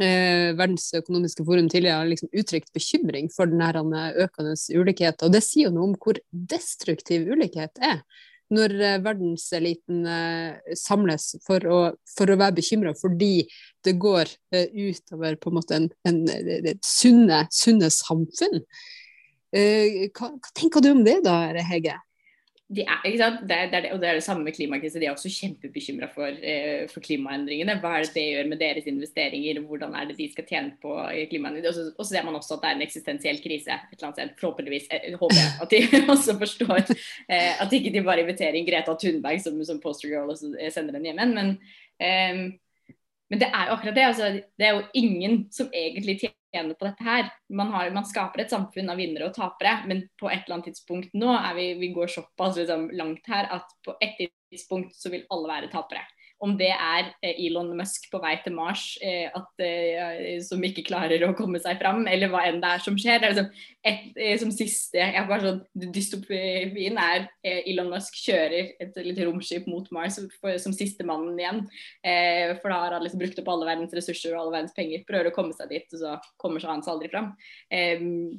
eh, 0.01 0.53
Verdens 0.57 0.91
økonomiske 0.93 1.45
forum 1.45 1.69
tidligere 1.69 2.01
har 2.01 2.09
liksom 2.09 2.31
uttrykt 2.33 2.73
bekymring 2.73 3.29
for 3.33 3.49
den 3.49 3.61
økende 3.61 4.55
ulikheten. 4.73 5.27
Og 5.27 5.33
det 5.33 5.43
sier 5.45 5.69
jo 5.69 5.75
noe 5.75 5.91
om 5.91 5.97
hvor 5.97 6.19
destruktiv 6.31 7.27
ulikhet 7.29 7.81
er. 7.81 8.01
Når 8.53 8.75
eh, 8.77 8.99
verdenseliten 9.03 10.03
eh, 10.09 10.73
samles 10.77 11.31
for 11.45 11.65
å, 11.65 11.79
for 12.15 12.29
å 12.29 12.37
være 12.39 12.57
bekymra 12.59 12.93
fordi 12.97 13.47
det 13.85 13.95
går 14.01 14.29
eh, 14.53 14.69
utover 14.69 15.39
på 15.41 15.51
en 15.51 15.57
måte 15.57 15.79
en, 15.79 15.89
en, 16.09 16.19
et 16.59 16.83
sunne, 16.85 17.45
sunne 17.53 17.89
samfunn. 17.93 18.61
Hva, 19.53 20.27
hva 20.33 20.51
tenker 20.57 20.81
du 20.81 20.87
om 20.89 21.03
det 21.05 21.19
da, 21.27 21.35
Hege? 21.67 21.99
De 22.71 22.83
er, 22.87 23.01
ikke 23.05 23.19
sant? 23.19 23.41
Det, 23.47 23.57
det, 23.73 23.81
og 23.91 23.99
det 24.01 24.07
er 24.07 24.17
det 24.17 24.23
samme 24.23 24.45
med 24.47 24.55
klimakrisen. 24.55 25.01
De 25.01 25.07
er 25.09 25.13
også 25.13 25.29
kjempebekymra 25.29 26.07
for, 26.13 26.31
eh, 26.31 26.85
for, 26.89 27.03
klimaendringene. 27.03 27.75
Hva 27.83 27.97
er 27.97 28.05
det 28.05 28.13
det 28.15 28.23
gjør 28.23 28.49
med 28.49 28.61
deres 28.61 28.87
investeringer? 28.89 29.59
Hvordan 29.67 29.95
er 29.99 30.07
det 30.09 30.15
de 30.17 30.29
skal 30.31 30.47
tjene 30.47 30.73
på 30.81 30.95
klimaendringene? 31.29 31.91
Og 31.91 32.05
så 32.05 32.09
ser 32.09 32.25
man 32.25 32.39
også 32.39 32.55
at 32.55 32.63
det 32.63 32.71
er 32.71 32.77
en 32.79 32.85
eksistensiell 32.87 33.41
krise 33.43 33.75
et 33.75 33.97
eller 33.97 34.09
annet 34.09 34.21
sted. 34.21 34.35
Forhåpentligvis 34.39 34.87
eh, 34.95 35.09
håper 35.19 35.39
jeg 35.41 35.53
at 35.65 35.75
de 35.75 36.01
også 36.15 36.37
forstår 36.39 36.81
eh, 36.83 37.51
at 37.61 37.77
ikke 37.79 37.93
de 37.93 38.05
bare 38.05 38.23
inviterer 38.23 38.57
inn 38.57 38.69
Greta 38.69 38.95
Thunberg 38.95 39.43
som, 39.43 39.59
som 39.67 39.81
poster 39.83 40.09
girl 40.13 40.31
og 40.31 40.39
så 40.39 40.53
sender 40.73 40.95
den 40.97 41.09
hjem 41.09 41.19
igjen. 41.19 41.35
Men, 41.35 41.57
eh, 41.99 42.45
men 43.29 43.43
det 43.43 43.51
er 43.51 43.67
jo 43.67 43.75
akkurat 43.75 43.99
det. 43.99 44.07
Altså, 44.07 44.31
det 44.57 44.69
er 44.69 44.79
jo 44.79 44.87
ingen 45.03 45.43
som 45.51 45.69
egentlig 45.73 46.21
tjener 46.23 46.39
tjene 46.53 46.77
på 46.77 46.87
dette 46.87 47.05
her. 47.05 47.29
Man, 47.49 47.71
har, 47.73 47.91
man, 47.95 48.07
skaper 48.07 48.43
et 48.43 48.53
samfunn 48.53 48.91
av 48.93 48.99
vinnere 49.01 49.29
og 49.29 49.37
tapere, 49.37 49.79
men 49.89 50.05
på 50.19 50.29
et 50.29 50.43
eller 50.43 50.59
annet 50.59 50.71
tidspunkt 50.71 51.15
nå 51.17 51.33
er 51.35 51.57
vi, 51.57 51.67
vi 51.81 51.91
går 51.95 52.13
såpass 52.13 52.59
liksom, 52.61 52.89
langt 52.97 53.29
her 53.31 53.49
at 53.57 53.73
på 53.85 53.97
et 54.03 54.19
tidspunkt 54.53 54.95
så 54.97 55.11
vil 55.13 55.25
alle 55.33 55.49
være 55.49 55.71
tapere 55.73 56.05
om 56.43 56.55
det 56.59 56.71
er 56.71 57.11
eh, 57.23 57.37
Elon 57.45 57.71
Musk 57.77 58.09
på 58.11 58.19
vei 58.23 58.33
til 58.43 58.55
Mars 58.55 58.83
eh, 59.03 59.29
at, 59.33 59.63
eh, 59.63 60.39
som 60.43 60.63
ikke 60.63 60.85
klarer 60.87 61.23
å 61.25 61.31
komme 61.37 61.61
seg 61.63 61.79
fram, 61.79 62.03
eller 62.09 62.31
hva 62.31 62.43
enn 62.49 62.59
det 62.63 62.71
er 62.75 62.83
som 62.83 62.97
skjer. 62.99 63.21
Det 63.21 63.29
er 63.29 63.35
liksom 63.35 63.69
et, 63.83 64.19
som 64.41 64.51
siste 64.55 64.99
jeg 64.99 65.27
bare 65.29 65.43
sånn, 65.43 65.61
Dystopien 65.95 66.99
er 66.99 67.27
Elon 67.43 67.91
Musk 67.91 68.17
kjører 68.25 68.73
et 68.83 68.99
lite 69.03 69.27
romskip 69.27 69.67
mot 69.71 69.87
Mars 69.95 70.19
for, 70.39 70.55
som 70.61 70.75
siste 70.75 71.05
mannen 71.07 71.39
igjen. 71.39 71.63
for 72.61 72.71
da 72.71 72.79
har 72.85 72.95
han 72.95 73.03
liksom 73.03 73.19
brukt 73.19 73.41
opp 73.41 73.51
alle 73.51 73.67
verdens 73.67 73.95
ressurser 73.95 74.35
og 74.35 74.43
alle 74.43 74.55
verdens 74.57 74.75
penger. 74.77 75.03
Prøver 75.07 75.31
å 75.31 75.35
komme 75.35 75.55
seg 75.57 75.71
dit, 75.73 75.87
og 75.91 75.99
så 75.99 76.15
kommer 76.39 76.63
seg 76.63 76.71
han 76.71 76.85
seg 76.85 76.95
aldri 76.95 77.11
fram. 77.11 77.33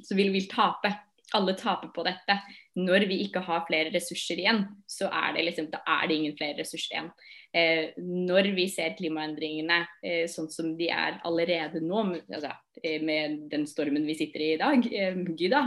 så 0.04 0.16
vil 0.16 0.32
vi 0.32 0.46
tape 0.48 0.94
alle 1.32 1.54
taper 1.58 1.90
på 1.94 2.04
dette. 2.06 2.36
Når 2.78 3.06
vi 3.08 3.20
ikke 3.24 3.42
har 3.46 3.64
flere 3.68 3.92
ressurser 3.94 4.40
igjen, 4.42 4.64
så 4.90 5.08
er 5.08 5.34
det 5.36 5.46
liksom, 5.48 5.70
er 5.72 6.04
det 6.08 6.18
ingen 6.18 6.36
flere 6.38 6.58
ressurser 6.60 6.94
igjen. 6.94 7.10
Eh, 7.54 7.94
når 8.02 8.48
vi 8.56 8.64
ser 8.66 8.96
klimaendringene 8.98 9.76
eh, 10.02 10.24
sånn 10.30 10.48
som 10.50 10.72
de 10.78 10.88
er 10.90 11.20
allerede 11.26 11.78
nå, 11.84 12.00
altså, 12.26 12.50
eh, 12.82 12.98
med 12.98 13.44
den 13.52 13.66
stormen 13.70 14.06
vi 14.08 14.16
sitter 14.18 14.42
i 14.42 14.48
i 14.56 14.60
dag, 14.60 14.88
eh, 14.90 15.20
Gyda, 15.38 15.60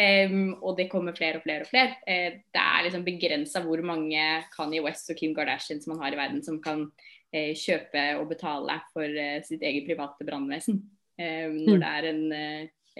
eh, 0.00 0.32
og 0.56 0.78
det 0.80 0.88
kommer 0.92 1.16
flere 1.16 1.42
og 1.42 1.44
flere 1.44 1.66
og 1.66 1.72
flere, 1.72 1.98
eh, 2.08 2.40
det 2.56 2.62
er 2.62 2.86
liksom 2.86 3.04
begrensa 3.04 3.60
hvor 3.66 3.84
mange 3.84 4.22
Kanye 4.54 4.84
West 4.84 5.12
og 5.12 5.20
Kim 5.20 5.36
Kardashian 5.36 5.82
som 5.84 5.94
man 5.94 6.06
har 6.06 6.16
i 6.16 6.22
verden 6.24 6.42
som 6.44 6.62
kan 6.62 6.88
kjøpe 7.36 8.02
og 8.16 8.30
betale 8.30 8.78
for 8.94 9.12
sitt 9.44 9.60
eget 9.66 9.84
private 9.84 10.24
brannvesen. 10.24 10.78
når 11.18 11.74
mm. 11.74 11.80
det 11.82 11.88
er 11.90 12.06
en, 12.08 12.22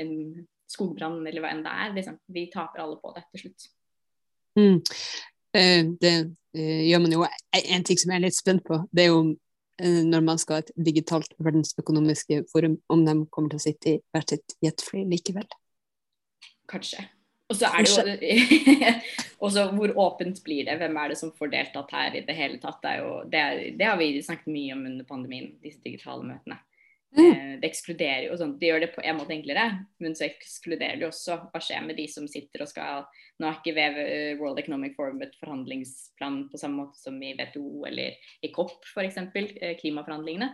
en 0.02 0.10
skogbrann 0.70 1.22
eller 1.26 1.42
hva 1.42 1.52
enn 1.54 1.64
det 1.64 1.72
er. 1.72 1.94
Liksom. 1.96 2.20
Vi 2.32 2.46
taper 2.52 2.84
alle 2.84 2.98
på 3.02 3.12
det 3.16 3.24
til 3.32 3.46
slutt. 3.46 3.66
Mm. 4.56 4.78
Eh, 5.56 5.82
det 6.00 6.14
eh, 6.56 6.84
gjør 6.90 7.02
man 7.04 7.16
jo. 7.16 7.26
En 7.56 7.84
ting 7.86 8.00
som 8.00 8.12
jeg 8.12 8.20
er 8.20 8.26
litt 8.26 8.38
spent 8.38 8.64
på, 8.66 8.80
det 8.90 9.06
er 9.06 9.12
jo 9.12 9.20
eh, 9.80 10.00
når 10.06 10.24
man 10.26 10.40
skal 10.42 10.58
ha 10.58 10.64
et 10.64 10.72
digitalt 10.88 11.36
verdensøkonomiske 11.42 12.44
forum, 12.52 12.78
om 12.92 13.04
de 13.06 13.18
kommer 13.30 13.52
til 13.52 13.62
å 13.62 13.66
sitte 13.66 13.94
i 13.94 14.00
hvert 14.14 14.34
sitt 14.34 14.56
jetfly 14.64 15.04
likevel. 15.10 15.46
Kanskje. 16.70 17.06
Og 17.46 17.54
så 17.54 17.68
er 17.70 17.84
det 17.86 18.16
jo 18.26 18.86
også 19.46 19.68
hvor 19.76 19.92
åpent 20.02 20.40
blir 20.42 20.66
det? 20.66 20.80
Hvem 20.80 20.96
er 20.98 21.12
det 21.12 21.18
som 21.20 21.30
får 21.36 21.52
deltatt 21.52 21.92
her 21.94 22.16
i 22.18 22.24
det 22.26 22.34
hele 22.34 22.58
tatt? 22.62 22.80
Det, 22.82 22.94
jo, 22.98 23.12
det, 23.30 23.42
det 23.78 23.86
har 23.86 24.00
vi 24.00 24.08
snakket 24.18 24.50
mye 24.50 24.74
om 24.74 24.82
under 24.88 25.06
pandemien, 25.06 25.52
disse 25.62 25.78
digitale 25.84 26.26
møtene. 26.26 26.58
Mm. 27.16 27.60
Det 27.62 27.68
ekskluderer 27.70 28.26
jo 28.26 28.36
sånn, 28.36 28.56
Det 28.58 28.68
gjør 28.68 28.82
det 28.82 28.90
på 28.92 29.02
en 29.06 29.16
måte 29.16 29.32
enklere, 29.32 29.66
men 30.02 30.16
så 30.18 30.26
ekskluderer 30.26 30.98
det 31.00 31.06
også 31.06 31.38
hva 31.52 31.60
skjer 31.62 31.86
med 31.86 31.96
de 31.96 32.04
som 32.10 32.26
sitter 32.28 32.64
og 32.64 32.70
skal 32.70 33.06
Nå 33.40 33.50
har 33.50 33.58
ikke 33.60 33.74
VV, 33.76 33.96
World 34.40 34.58
Economic 34.62 34.94
Forum 34.96 35.20
et 35.20 35.34
forhandlingsplan 35.36 36.46
på 36.48 36.60
samme 36.60 36.80
måte 36.80 36.96
som 36.96 37.18
i 37.20 37.34
WTO 37.36 37.84
eller 37.84 38.16
i 38.40 38.48
COP 38.48 38.78
f.eks., 38.94 39.18
eh, 39.20 39.74
klimaforhandlingene. 39.76 40.48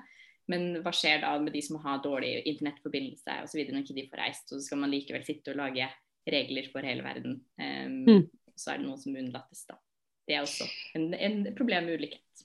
Men 0.51 0.81
hva 0.83 0.91
skjer 0.91 1.23
da 1.23 1.37
med 1.39 1.55
de 1.55 1.63
som 1.63 1.79
har 1.85 2.03
dårlig 2.03 2.41
internettforbindelse 2.51 3.37
osv. 3.45 3.61
når 3.69 3.85
ikke 3.85 3.99
de 4.01 4.09
får 4.11 4.23
reist, 4.25 4.51
og 4.51 4.59
så 4.59 4.67
skal 4.67 4.83
man 4.83 4.91
likevel 4.91 5.23
sitte 5.27 5.55
og 5.55 5.61
lage 5.63 5.87
regler 6.27 6.67
for 6.73 6.87
hele 6.87 7.07
verden. 7.07 7.39
Um, 7.63 7.95
mm. 8.09 8.25
Så 8.59 8.75
er 8.75 8.83
det 8.83 8.89
noe 8.89 8.99
som 8.99 9.15
unnlates, 9.15 9.63
da. 9.71 9.79
Det 10.27 10.35
er 10.35 10.43
også 10.43 10.67
en, 10.99 11.13
en 11.15 11.39
problem 11.55 11.87
med 11.87 12.03
ulikhet. 12.03 12.45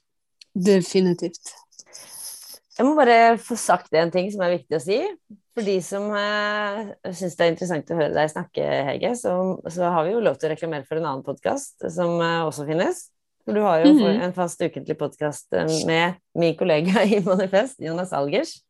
Definitivt. 0.54 1.54
Jeg 2.77 2.85
må 2.85 2.93
bare 2.97 3.37
få 3.41 3.57
sagt 3.57 3.93
en 3.97 4.11
ting 4.13 4.29
som 4.33 4.43
er 4.45 4.53
viktig 4.59 4.77
å 4.77 4.83
si. 4.83 5.01
For 5.57 5.65
de 5.65 5.77
som 5.81 6.11
eh, 6.13 6.91
syns 7.09 7.33
det 7.37 7.45
er 7.45 7.53
interessant 7.53 7.89
å 7.89 7.97
høre 7.97 8.13
deg 8.13 8.29
snakke, 8.29 8.65
Hege, 8.91 9.13
så, 9.17 9.33
så, 9.65 9.87
har 9.89 10.05
vi 10.05 10.13
jo 10.13 10.21
lov 10.21 10.37
til 10.37 10.51
å 10.51 10.51
reklamere 10.53 10.85
for 10.85 10.99
en 10.99 11.07
annen 11.09 11.25
podkast 11.25 11.87
som 11.95 12.19
eh, 12.21 12.43
også 12.45 12.67
finnes. 12.69 13.07
For 13.47 13.57
du 13.57 13.63
har 13.63 13.81
jo 13.81 13.93
mm 13.93 13.99
-hmm. 14.03 14.21
en 14.27 14.33
fast 14.33 14.61
ukentlig 14.61 14.97
podkast 14.97 15.53
eh, 15.53 15.65
med 15.87 16.13
min 16.35 16.55
kollega 16.55 17.03
i 17.15 17.23
Manifest, 17.25 17.81
Jonas 17.81 18.13
Algers. 18.13 18.61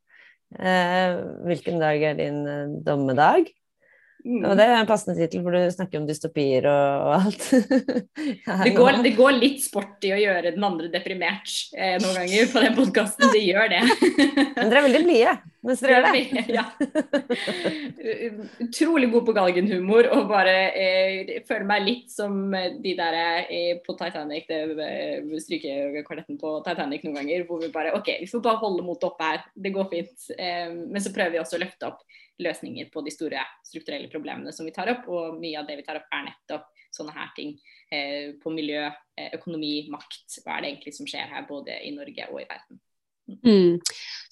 Eh, 0.55 1.17
hvilken 1.43 1.79
dag 1.79 2.03
er 2.03 2.13
din 2.13 2.47
eh, 2.47 2.67
dommedag? 2.85 3.51
Mm. 4.25 4.41
Og 4.43 4.55
det 4.59 4.65
er 4.65 4.73
en 4.75 4.89
passende 4.89 5.15
tittel, 5.17 5.43
hvor 5.45 5.55
du 5.55 5.61
snakker 5.71 6.01
om 6.01 6.07
dystopier 6.07 6.65
og, 6.67 7.05
og 7.07 7.13
alt. 7.17 7.45
det, 8.65 8.73
går, 8.75 9.01
det, 9.05 9.13
går, 9.17 9.37
litt 9.37 9.61
sport 9.63 10.07
i 10.07 10.13
å 10.15 10.19
gjøre 10.19 10.55
den 10.55 10.65
andre 10.67 10.89
deprimert 10.93 11.53
eh, 11.77 11.95
noen 12.01 12.23
ganger 12.23 12.49
på 12.51 12.63
den 12.65 12.75
podkasten. 12.79 13.29
Det 13.33 13.43
gjør 13.45 13.71
det. 13.75 13.83
Men 14.57 14.71
dere 14.71 14.81
er 14.81 14.87
veldig 14.89 15.03
blide 15.05 15.37
mens 15.67 15.81
dere 15.83 15.97
gjør 15.97 16.05
det. 16.15 16.43
ja. 16.55 16.63
Utrolig 18.63 19.09
god 19.11 19.25
på 19.27 19.35
galgenhumor 19.35 20.07
og 20.15 20.29
bare 20.29 20.55
eh, 20.71 21.31
føler 21.47 21.67
meg 21.67 21.83
litt 21.83 22.13
som 22.13 22.53
de 22.53 22.93
der 22.97 23.17
eh, 23.19 23.73
på 23.83 23.95
Titanic, 23.99 24.47
det 24.47 24.61
eh, 24.85 25.33
strykekvartetten 25.43 26.39
på 26.39 26.53
Titanic 26.67 27.03
noen 27.03 27.19
ganger, 27.19 27.43
hvor 27.49 27.59
vi 27.63 27.71
bare 27.73 27.95
OK, 27.97 28.13
vi 28.21 28.29
får 28.31 28.45
bare 28.45 28.61
holde 28.63 28.85
motet 28.87 29.09
oppe 29.09 29.31
her. 29.31 29.43
Det 29.55 29.73
går 29.75 29.91
fint. 29.91 30.29
Eh, 30.37 30.71
men 30.87 31.03
så 31.03 31.11
prøver 31.15 31.35
vi 31.35 31.43
også 31.43 31.59
å 31.59 31.63
løfte 31.65 31.91
opp 31.91 32.05
løsninger 32.43 32.89
på 32.93 33.01
de 33.05 33.13
store 33.13 33.43
strukturelle 33.65 34.09
problemene 34.11 34.53
som 34.53 34.67
vi 34.67 34.73
tar 34.75 34.91
opp. 34.93 35.07
Og 35.11 35.37
mye 35.41 35.59
av 35.59 35.69
det 35.69 35.79
vi 35.79 35.85
tar 35.87 35.99
opp, 35.99 36.09
er 36.13 36.27
nettopp 36.29 36.67
sånne 36.97 37.13
her 37.15 37.31
ting 37.37 37.55
eh, 37.93 38.33
på 38.41 38.51
miljø, 38.53 38.87
eh, 39.17 39.31
økonomi, 39.37 39.87
makt. 39.93 40.39
Hva 40.43 40.57
er 40.57 40.63
det 40.63 40.73
egentlig 40.73 40.97
som 40.97 41.09
skjer 41.09 41.31
her, 41.31 41.47
både 41.49 41.79
i 41.85 41.93
Norge 41.95 42.29
og 42.31 42.41
i 42.41 42.49
verden. 42.49 42.81
Mm. 43.43 43.79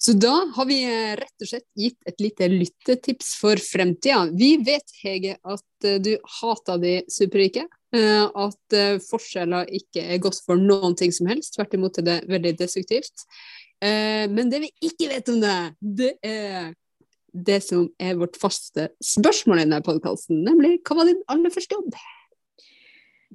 Så 0.00 0.14
da 0.16 0.32
har 0.56 0.68
vi 0.68 0.78
eh, 0.88 1.14
rett 1.20 1.44
og 1.44 1.50
slett 1.50 1.66
gitt 1.76 2.08
et 2.08 2.22
lite 2.22 2.48
lyttetips 2.52 3.34
for 3.40 3.60
fremtida. 3.60 4.22
Vi 4.32 4.54
vet, 4.64 4.94
Hege, 5.02 5.36
at 5.44 5.88
uh, 5.88 5.98
du 6.00 6.14
hater 6.40 6.80
de 6.82 7.00
superrike. 7.12 7.68
At 7.96 8.74
forskjeller 9.06 9.70
ikke 9.72 10.02
er 10.12 10.18
godt 10.20 10.42
for 10.44 10.60
noen 10.60 10.92
ting 10.98 11.14
som 11.14 11.30
helst. 11.30 11.54
Tvert 11.54 11.76
imot 11.78 11.96
er 12.02 12.04
det 12.04 12.16
veldig 12.28 12.50
destruktivt. 12.58 13.22
men 13.80 14.50
det 14.50 14.58
vi 14.66 14.68
ikke 14.84 15.08
vet 15.08 15.30
om 15.32 15.38
det, 15.40 15.54
det 15.80 16.10
er 16.20 16.74
det 17.36 17.58
som 17.64 17.88
er 18.00 18.16
vårt 18.18 18.38
faste 18.40 18.90
spørsmål 19.04 19.60
i 19.60 19.66
denne 19.66 19.82
podkasten, 19.84 20.44
nemlig 20.46 20.78
hva 20.86 21.00
var 21.00 21.10
din 21.10 21.24
aller 21.32 21.52
første 21.52 21.76
jobb? 21.76 21.98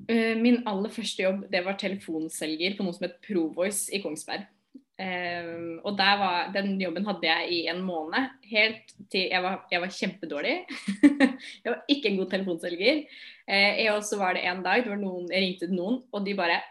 Uh, 0.07 0.39
min 0.39 0.61
aller 0.69 0.93
første 0.93 1.21
jobb 1.21 1.45
det 1.51 1.61
var 1.65 1.77
telefonselger 1.79 2.77
på 2.77 2.85
noe 2.85 2.95
som 2.95 3.05
het 3.05 3.19
Provoice 3.25 3.91
i 3.93 4.01
Kongsberg. 4.03 4.47
Um, 5.01 5.79
og 5.87 5.97
var, 5.97 6.51
Den 6.53 6.75
jobben 6.77 7.07
hadde 7.07 7.25
jeg 7.25 7.47
i 7.49 7.59
en 7.71 7.79
måned, 7.81 8.35
helt 8.51 8.91
til 9.09 9.31
jeg 9.31 9.41
var, 9.43 9.63
jeg 9.71 9.81
var 9.81 9.93
kjempedårlig. 9.97 10.57
jeg 11.63 11.69
var 11.69 11.79
ikke 11.89 12.11
en 12.11 12.19
god 12.21 12.33
telefonselger. 12.33 13.05
Uh, 13.49 13.85
og 13.95 14.03
så 14.05 14.19
var 14.21 14.37
det 14.37 14.45
en 14.49 14.61
dag 14.65 14.83
det 14.83 14.93
var 14.93 15.01
noen, 15.01 15.29
jeg 15.31 15.45
ringte 15.45 15.71
noen, 15.73 16.03
og 16.11 16.25
de 16.25 16.37
bare 16.37 16.61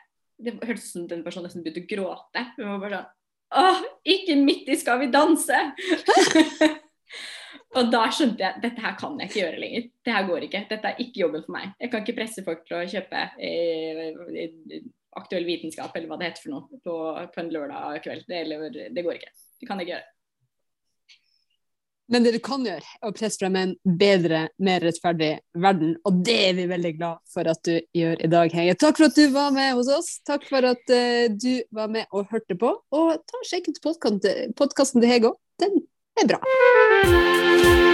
Det 0.40 0.54
hørtes 0.56 0.86
ut 0.86 0.92
som 0.94 1.08
den 1.08 1.24
personen 1.24 1.50
nesten 1.50 1.64
begynte 1.64 1.82
å 1.84 1.90
gråte. 1.90 2.44
Hun 2.56 2.70
var 2.70 2.84
bare 2.84 3.00
sånn 3.00 3.16
Åh, 3.50 3.80
ikke 4.06 4.36
midt 4.38 4.68
i 4.70 4.78
Skal 4.78 5.02
vi 5.02 5.10
danse! 5.10 5.58
Og 7.78 7.90
da 7.92 8.02
skjønte 8.10 8.42
jeg 8.42 8.62
dette 8.64 8.82
her 8.82 8.94
kan 8.98 9.18
jeg 9.20 9.30
ikke 9.30 9.42
gjøre 9.44 9.58
lenger. 9.62 9.90
Det 10.04 10.14
her 10.14 10.24
går 10.26 10.46
ikke. 10.46 10.62
Dette 10.72 10.90
er 10.90 11.02
ikke 11.04 11.22
jobben 11.22 11.44
for 11.46 11.54
meg. 11.54 11.74
Jeg 11.78 11.92
kan 11.92 12.02
ikke 12.02 12.16
presse 12.18 12.46
folk 12.46 12.64
til 12.66 12.80
å 12.80 12.86
kjøpe 12.90 13.26
eh, 13.46 14.80
aktuell 15.20 15.46
vitenskap 15.46 15.94
eller 15.94 16.10
hva 16.10 16.18
det 16.18 16.30
heter 16.30 16.46
for 16.46 16.54
noe 16.56 16.80
på, 16.82 16.96
på 17.34 17.42
en 17.42 17.52
lørdag 17.54 18.00
kveld. 18.06 18.24
Det, 18.26 18.40
eller, 18.46 18.80
det 18.90 19.04
går 19.06 19.20
ikke. 19.20 19.30
Det 19.60 19.68
kan 19.68 19.78
jeg 19.78 19.86
ikke 19.86 19.98
gjøre. 19.98 20.08
Men 22.10 22.24
det 22.26 22.32
du 22.34 22.40
kan 22.42 22.64
gjøre, 22.66 22.82
er 22.82 23.06
å 23.06 23.14
presse 23.14 23.38
frem 23.38 23.56
en 23.60 23.72
bedre, 23.86 24.40
mer 24.58 24.82
rettferdig 24.82 25.30
verden. 25.62 25.92
Og 26.08 26.16
det 26.26 26.38
er 26.48 26.56
vi 26.58 26.64
veldig 26.72 26.90
glad 26.96 27.20
for 27.30 27.46
at 27.52 27.62
du 27.68 27.76
gjør 27.94 28.24
i 28.26 28.30
dag, 28.32 28.50
Hege. 28.50 28.74
Takk 28.82 28.98
for 28.98 29.06
at 29.06 29.20
du 29.20 29.28
var 29.30 29.54
med 29.54 29.76
hos 29.78 29.92
oss. 29.94 30.08
Takk 30.26 30.48
for 30.48 30.66
at 30.72 30.90
uh, 30.90 31.30
du 31.30 31.62
var 31.76 31.92
med 31.94 32.10
og 32.10 32.26
hørte 32.32 32.58
på. 32.58 32.72
Og 32.98 33.12
ta 33.30 33.44
sjekk 33.46 33.70
ut 33.70 33.78
podkasten 34.58 34.98
til 34.98 35.06
Hege 35.06 35.30
òg. 35.30 35.38
Den 35.62 35.78
é 36.20 36.24
brabo. 36.24 37.89